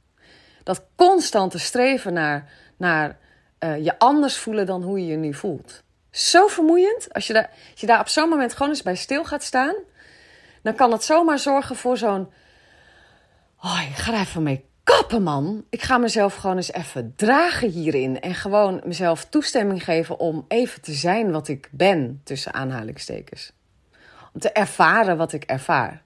dat 0.63 0.85
constante 0.95 1.59
streven 1.59 2.13
naar, 2.13 2.51
naar 2.77 3.17
uh, 3.59 3.83
je 3.83 3.99
anders 3.99 4.37
voelen 4.37 4.65
dan 4.65 4.83
hoe 4.83 4.99
je 4.99 5.05
je 5.05 5.17
nu 5.17 5.33
voelt. 5.33 5.83
Zo 6.11 6.47
vermoeiend. 6.47 7.13
Als 7.13 7.27
je 7.27 7.33
daar, 7.33 7.49
als 7.71 7.81
je 7.81 7.87
daar 7.87 7.99
op 7.99 8.07
zo'n 8.07 8.29
moment 8.29 8.53
gewoon 8.53 8.69
eens 8.69 8.83
bij 8.83 8.95
stil 8.95 9.25
gaat 9.25 9.43
staan, 9.43 9.75
dan 10.61 10.75
kan 10.75 10.91
het 10.91 11.03
zomaar 11.03 11.39
zorgen 11.39 11.75
voor 11.75 11.97
zo'n. 11.97 12.31
Oh, 13.63 13.81
ik 13.89 13.95
ga 13.95 14.13
er 14.13 14.19
even 14.19 14.43
mee 14.43 14.68
kappen, 14.89 15.23
man. 15.23 15.65
Ik 15.69 15.82
ga 15.82 15.97
mezelf 15.97 16.36
gewoon 16.36 16.56
eens 16.56 16.71
even 16.71 17.13
dragen 17.15 17.69
hierin. 17.69 18.19
En 18.19 18.36
gewoon 18.36 18.82
mezelf 18.86 19.25
toestemming 19.25 19.84
geven 19.84 20.19
om 20.19 20.45
even 20.47 20.82
te 20.82 20.93
zijn 20.93 21.32
wat 21.32 21.47
ik 21.47 21.69
ben, 21.71 22.21
tussen 22.23 22.54
aanhalingstekens. 22.54 23.52
Om 24.34 24.39
te 24.39 24.52
ervaren 24.52 25.17
wat 25.17 25.34
ik 25.34 25.43
ervaar. 25.43 26.04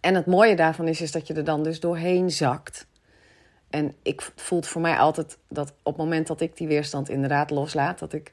En 0.00 0.14
het 0.14 0.26
mooie 0.26 0.56
daarvan 0.56 0.88
is, 0.88 1.00
is 1.00 1.12
dat 1.12 1.26
je 1.26 1.34
er 1.34 1.44
dan 1.44 1.62
dus 1.62 1.80
doorheen 1.80 2.30
zakt. 2.30 2.86
En 3.70 3.94
ik 4.02 4.30
voel 4.36 4.62
voor 4.62 4.80
mij 4.80 4.96
altijd 4.98 5.38
dat 5.48 5.68
op 5.82 5.92
het 5.92 5.96
moment 5.96 6.26
dat 6.26 6.40
ik 6.40 6.56
die 6.56 6.68
weerstand 6.68 7.08
inderdaad 7.08 7.50
loslaat, 7.50 7.98
dat 7.98 8.12
ik 8.12 8.32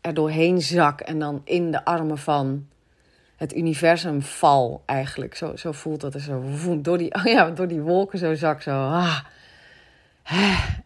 er 0.00 0.14
doorheen 0.14 0.60
zak 0.60 1.00
en 1.00 1.18
dan 1.18 1.40
in 1.44 1.70
de 1.70 1.84
armen 1.84 2.18
van 2.18 2.68
het 3.36 3.56
universum 3.56 4.22
val 4.22 4.82
eigenlijk. 4.86 5.34
Zo, 5.34 5.56
zo 5.56 5.72
voelt 5.72 6.00
dat 6.00 6.20
zo 6.20 6.80
door 6.80 6.98
die, 6.98 7.14
oh 7.18 7.24
ja, 7.24 7.50
door 7.50 7.68
die 7.68 7.80
wolken 7.80 8.18
zo 8.18 8.34
zak 8.34 8.62
zo. 8.62 8.70
Ah, 8.70 9.20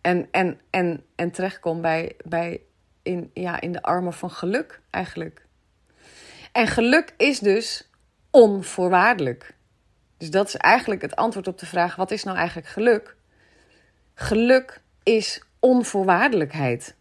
en, 0.01 0.29
en, 0.31 0.61
en, 0.71 1.05
en 1.15 1.31
terechtkom 1.31 1.81
bij, 1.81 2.17
bij 2.25 2.61
in, 3.03 3.31
ja, 3.35 3.61
in 3.61 3.73
de 3.73 3.83
armen 3.83 4.13
van 4.13 4.31
geluk 4.31 4.81
eigenlijk. 4.91 5.47
En 6.53 6.67
geluk 6.67 7.15
is 7.17 7.39
dus 7.39 7.91
onvoorwaardelijk. 8.31 9.55
Dus 10.17 10.31
dat 10.31 10.49
is 10.49 10.57
eigenlijk 10.57 11.03
het 11.03 11.17
antwoord 11.17 11.49
op 11.49 11.59
de 11.59 11.67
vraag: 11.67 11.97
wat 11.97 12.11
is 12.11 12.25
nou 12.25 12.37
eigenlijk 12.37 12.69
geluk? 12.69 13.17
Geluk 14.15 14.81
is 15.03 15.43
onvoorwaardelijkheid. 15.61 16.97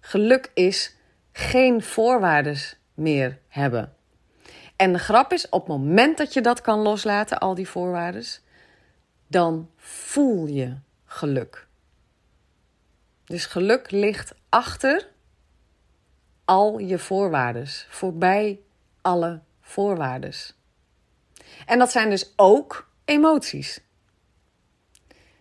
Geluk 0.00 0.50
is 0.54 0.96
geen 1.32 1.82
voorwaarden 1.82 2.56
meer 2.94 3.38
hebben. 3.48 3.94
En 4.80 4.92
de 4.92 4.98
grap 4.98 5.32
is, 5.32 5.48
op 5.48 5.60
het 5.60 5.68
moment 5.68 6.18
dat 6.18 6.32
je 6.32 6.40
dat 6.40 6.60
kan 6.60 6.78
loslaten, 6.78 7.38
al 7.38 7.54
die 7.54 7.68
voorwaarden, 7.68 8.24
dan 9.26 9.70
voel 9.76 10.46
je 10.46 10.76
geluk. 11.04 11.66
Dus 13.24 13.46
geluk 13.46 13.90
ligt 13.90 14.34
achter 14.48 15.08
al 16.44 16.78
je 16.78 16.98
voorwaarden, 16.98 17.66
voorbij 17.88 18.60
alle 19.00 19.40
voorwaarden. 19.60 20.32
En 21.66 21.78
dat 21.78 21.90
zijn 21.90 22.10
dus 22.10 22.32
ook 22.36 22.88
emoties. 23.04 23.80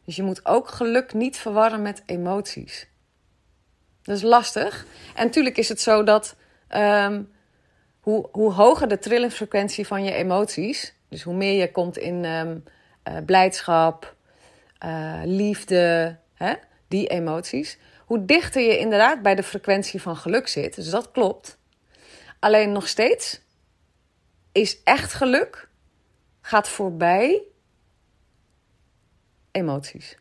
Dus 0.06 0.15
je 0.15 0.23
moet 0.23 0.45
ook 0.45 0.67
geluk 0.67 1.13
niet 1.13 1.38
verwarren 1.38 1.82
met 1.82 2.04
emoties. 2.06 2.88
Dat 4.02 4.15
is 4.15 4.23
lastig. 4.23 4.86
En 5.15 5.25
natuurlijk 5.25 5.58
is 5.58 5.69
het 5.69 5.82
zo 5.82 6.04
dat 6.04 6.36
ehm, 6.67 7.23
hoe, 8.10 8.28
hoe 8.32 8.52
hoger 8.52 8.88
de 8.88 9.00
trillingsfrequentie 9.00 9.88
van 9.88 10.04
je 10.04 10.12
emoties, 10.12 10.93
dus 11.10 11.24
hoe 11.24 11.34
meer 11.36 11.60
je 11.60 11.72
komt 11.72 11.98
in 11.98 12.26
um, 12.26 12.63
uh, 13.08 13.17
blijdschap, 13.26 14.15
uh, 14.86 15.22
liefde, 15.24 16.17
hè, 16.34 16.54
die 16.88 17.08
emoties, 17.08 17.78
hoe 18.06 18.26
dichter 18.26 18.62
je 18.62 18.78
inderdaad 18.78 19.22
bij 19.22 19.36
de 19.36 19.43
frequentie 19.43 20.02
van 20.02 20.15
geluk 20.15 20.48
zit. 20.48 20.76
Dus 20.76 20.89
dat 20.89 21.12
klopt. 21.12 21.58
Alleen 22.39 22.72
nog 22.72 22.88
steeds 22.88 23.41
is 24.52 24.84
echt 24.84 25.13
geluk 25.13 25.69
gaat 26.41 26.69
voorbij 26.69 27.41
emoties. 29.52 30.17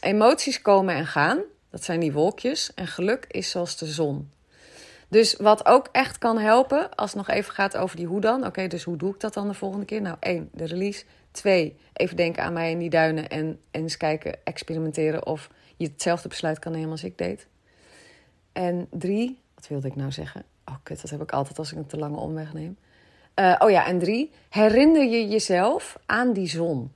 Emoties 0.00 0.62
komen 0.62 0.94
en 0.94 1.06
gaan, 1.06 1.42
dat 1.70 1.84
zijn 1.84 2.00
die 2.00 2.12
wolkjes. 2.12 2.74
En 2.74 2.86
geluk 2.86 3.24
is 3.28 3.50
zoals 3.50 3.76
de 3.78 3.86
zon. 3.86 4.30
Dus 5.08 5.36
wat 5.36 5.66
ook 5.66 5.88
echt 5.92 6.18
kan 6.18 6.38
helpen, 6.38 6.94
als 6.94 7.12
het 7.12 7.26
nog 7.26 7.36
even 7.36 7.52
gaat 7.52 7.76
over 7.76 7.96
die 7.96 8.06
hoe 8.06 8.20
dan. 8.20 8.46
Oké, 8.46 8.66
dus 8.66 8.82
hoe 8.82 8.96
doe 8.96 9.14
ik 9.14 9.20
dat 9.20 9.34
dan 9.34 9.48
de 9.48 9.54
volgende 9.54 9.84
keer? 9.84 10.00
Nou, 10.00 10.16
één, 10.20 10.48
de 10.52 10.64
release. 10.64 11.04
Twee, 11.30 11.76
even 11.92 12.16
denken 12.16 12.42
aan 12.42 12.52
mij 12.52 12.70
in 12.70 12.78
die 12.78 12.90
duinen 12.90 13.28
en, 13.28 13.60
en 13.70 13.82
eens 13.82 13.96
kijken, 13.96 14.44
experimenteren 14.44 15.26
of 15.26 15.50
je 15.76 15.86
hetzelfde 15.86 16.28
besluit 16.28 16.58
kan 16.58 16.72
nemen 16.72 16.90
als 16.90 17.04
ik 17.04 17.18
deed. 17.18 17.46
En 18.52 18.86
drie, 18.90 19.40
wat 19.54 19.68
wilde 19.68 19.86
ik 19.86 19.96
nou 19.96 20.12
zeggen? 20.12 20.44
Oh, 20.64 20.74
kut, 20.82 21.00
dat 21.00 21.10
heb 21.10 21.22
ik 21.22 21.32
altijd 21.32 21.58
als 21.58 21.72
ik 21.72 21.78
een 21.78 21.86
te 21.86 21.96
lange 21.96 22.16
omweg 22.16 22.52
neem. 22.52 22.76
Uh, 23.36 23.54
oh 23.58 23.70
ja, 23.70 23.86
en 23.86 23.98
drie. 23.98 24.30
Herinner 24.48 25.02
je 25.02 25.28
jezelf 25.28 25.98
aan 26.06 26.32
die 26.32 26.48
zon. 26.48 26.92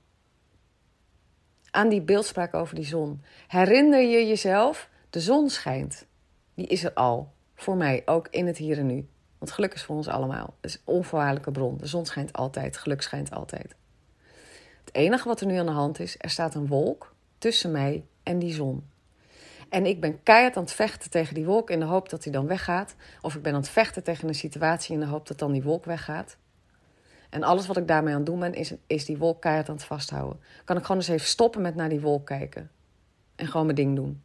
Aan 1.74 1.88
die 1.88 2.02
beeldspraak 2.02 2.54
over 2.54 2.74
die 2.74 2.84
zon. 2.84 3.22
Herinner 3.48 4.00
je 4.00 4.26
jezelf, 4.26 4.88
de 5.10 5.20
zon 5.20 5.50
schijnt. 5.50 6.06
Die 6.54 6.66
is 6.66 6.84
er 6.84 6.92
al. 6.92 7.32
Voor 7.54 7.76
mij, 7.76 8.02
ook 8.04 8.28
in 8.30 8.46
het 8.46 8.56
hier 8.56 8.78
en 8.78 8.86
nu. 8.86 9.08
Want 9.38 9.50
geluk 9.50 9.74
is 9.74 9.82
voor 9.82 9.96
ons 9.96 10.08
allemaal. 10.08 10.54
Het 10.60 10.70
is 10.70 10.74
een 10.74 10.94
onvoorwaardelijke 10.94 11.50
bron. 11.50 11.76
De 11.76 11.86
zon 11.86 12.06
schijnt 12.06 12.32
altijd, 12.32 12.76
geluk 12.76 13.02
schijnt 13.02 13.30
altijd. 13.30 13.74
Het 14.84 14.94
enige 14.94 15.28
wat 15.28 15.40
er 15.40 15.46
nu 15.46 15.56
aan 15.56 15.66
de 15.66 15.72
hand 15.72 15.98
is, 15.98 16.14
er 16.18 16.30
staat 16.30 16.54
een 16.54 16.66
wolk 16.66 17.14
tussen 17.38 17.70
mij 17.70 18.04
en 18.22 18.38
die 18.38 18.54
zon. 18.54 18.88
En 19.68 19.86
ik 19.86 20.00
ben 20.00 20.22
keihard 20.22 20.56
aan 20.56 20.62
het 20.62 20.72
vechten 20.72 21.10
tegen 21.10 21.34
die 21.34 21.44
wolk 21.44 21.70
in 21.70 21.80
de 21.80 21.86
hoop 21.86 22.08
dat 22.08 22.24
hij 22.24 22.32
dan 22.32 22.46
weggaat. 22.46 22.94
Of 23.20 23.34
ik 23.34 23.42
ben 23.42 23.52
aan 23.54 23.60
het 23.60 23.68
vechten 23.68 24.02
tegen 24.02 24.28
een 24.28 24.34
situatie 24.34 24.94
in 24.94 25.00
de 25.00 25.06
hoop 25.06 25.26
dat 25.26 25.38
dan 25.38 25.52
die 25.52 25.62
wolk 25.62 25.84
weggaat. 25.84 26.36
En 27.34 27.42
alles 27.42 27.66
wat 27.66 27.76
ik 27.76 27.88
daarmee 27.88 28.12
aan 28.12 28.18
het 28.18 28.26
doen 28.26 28.40
ben, 28.40 28.54
is, 28.54 28.72
is 28.86 29.04
die 29.04 29.18
wolk 29.18 29.46
aan 29.46 29.64
het 29.66 29.84
vasthouden. 29.84 30.40
Kan 30.64 30.76
ik 30.76 30.82
gewoon 30.82 30.96
eens 30.96 31.08
even 31.08 31.26
stoppen 31.26 31.62
met 31.62 31.74
naar 31.74 31.88
die 31.88 32.00
wolk 32.00 32.26
kijken. 32.26 32.70
En 33.34 33.46
gewoon 33.46 33.64
mijn 33.64 33.76
ding 33.76 33.96
doen. 33.96 34.22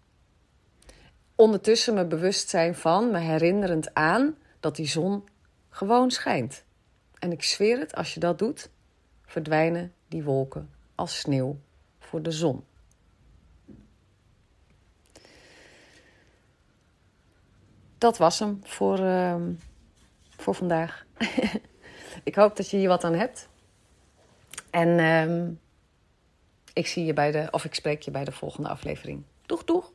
Ondertussen 1.36 1.94
me 1.94 2.06
bewust 2.06 2.50
zijn 2.50 2.76
van, 2.76 3.12
me 3.12 3.18
herinnerend 3.18 3.94
aan 3.94 4.36
dat 4.60 4.76
die 4.76 4.88
zon 4.88 5.24
gewoon 5.70 6.12
schijnt. 6.12 6.64
En 7.20 7.32
ik 7.32 7.44
zweer 7.44 7.80
het, 7.80 7.96
als 7.96 8.14
je 8.14 8.20
dat 8.20 8.40
doet, 8.40 8.70
verdwijnen 9.26 9.94
die 10.08 10.24
wolken 10.24 10.70
als 10.96 11.20
sneeuw 11.20 11.60
voor 12.00 12.22
de 12.22 12.32
zon. 12.32 12.64
Dat 17.98 18.18
was 18.18 18.40
hem 18.40 18.60
voor, 18.64 19.00
uh, 19.00 19.36
voor 20.30 20.56
vandaag. 20.56 21.06
ik 22.24 22.36
hoop 22.36 22.56
dat 22.56 22.70
je 22.70 22.78
hier 22.78 22.88
wat 22.88 23.04
aan 23.04 23.14
hebt. 23.14 23.50
En 24.70 24.88
uh, 24.88 25.48
ik 26.74 26.88
zie 26.88 27.06
je 27.06 27.14
bij 27.14 27.32
de, 27.32 27.48
of 27.52 27.66
ik 27.66 27.74
spreek 27.74 28.02
je 28.02 28.12
bij 28.12 28.24
de 28.24 28.32
volgende 28.32 28.70
aflevering. 28.70 29.24
Doeg, 29.46 29.64
doeg! 29.64 29.92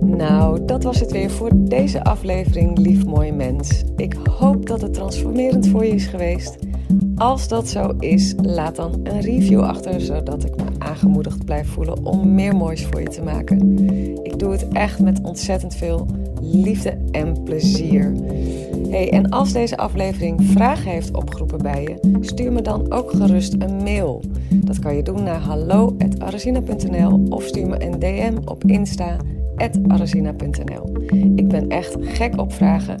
Nou, 0.00 0.64
dat 0.64 0.82
was 0.82 1.00
het 1.00 1.10
weer 1.10 1.30
voor 1.30 1.50
deze 1.54 2.04
aflevering, 2.04 2.78
lief 2.78 3.04
mooie 3.04 3.32
mens. 3.32 3.82
Ik 3.96 4.12
hoop 4.12 4.66
dat 4.66 4.80
het 4.80 4.94
transformerend 4.94 5.68
voor 5.68 5.84
je 5.84 5.92
is 5.92 6.06
geweest. 6.06 6.69
Als 7.16 7.48
dat 7.48 7.68
zo 7.68 7.94
is, 7.98 8.34
laat 8.42 8.76
dan 8.76 9.00
een 9.02 9.20
review 9.20 9.60
achter, 9.60 10.00
zodat 10.00 10.44
ik 10.44 10.56
me 10.56 10.64
aangemoedigd 10.78 11.44
blijf 11.44 11.68
voelen 11.68 12.04
om 12.04 12.34
meer 12.34 12.56
moois 12.56 12.86
voor 12.86 13.00
je 13.00 13.08
te 13.08 13.22
maken. 13.22 13.78
Ik 14.22 14.38
doe 14.38 14.52
het 14.52 14.68
echt 14.68 14.98
met 15.00 15.20
ontzettend 15.22 15.74
veel 15.74 16.06
liefde 16.40 16.98
en 17.10 17.42
plezier. 17.42 18.12
Hey, 18.88 19.10
en 19.10 19.28
als 19.28 19.52
deze 19.52 19.76
aflevering 19.76 20.42
vragen 20.42 20.90
heeft 20.90 21.16
opgeroepen 21.16 21.62
bij 21.62 21.82
je, 21.82 22.18
stuur 22.20 22.52
me 22.52 22.62
dan 22.62 22.92
ook 22.92 23.10
gerust 23.10 23.54
een 23.58 23.76
mail. 23.76 24.22
Dat 24.54 24.78
kan 24.78 24.96
je 24.96 25.02
doen 25.02 25.22
naar 25.22 25.40
hallo.arazina.nl 25.40 27.26
of 27.28 27.42
stuur 27.42 27.66
me 27.66 27.84
een 27.84 27.98
DM 27.98 28.36
op 28.44 28.64
Insta 28.64 29.16
arazina.nl. 29.86 30.92
Ik 31.36 31.48
ben 31.48 31.68
echt 31.68 31.96
gek 32.00 32.40
op 32.40 32.52
vragen. 32.52 33.00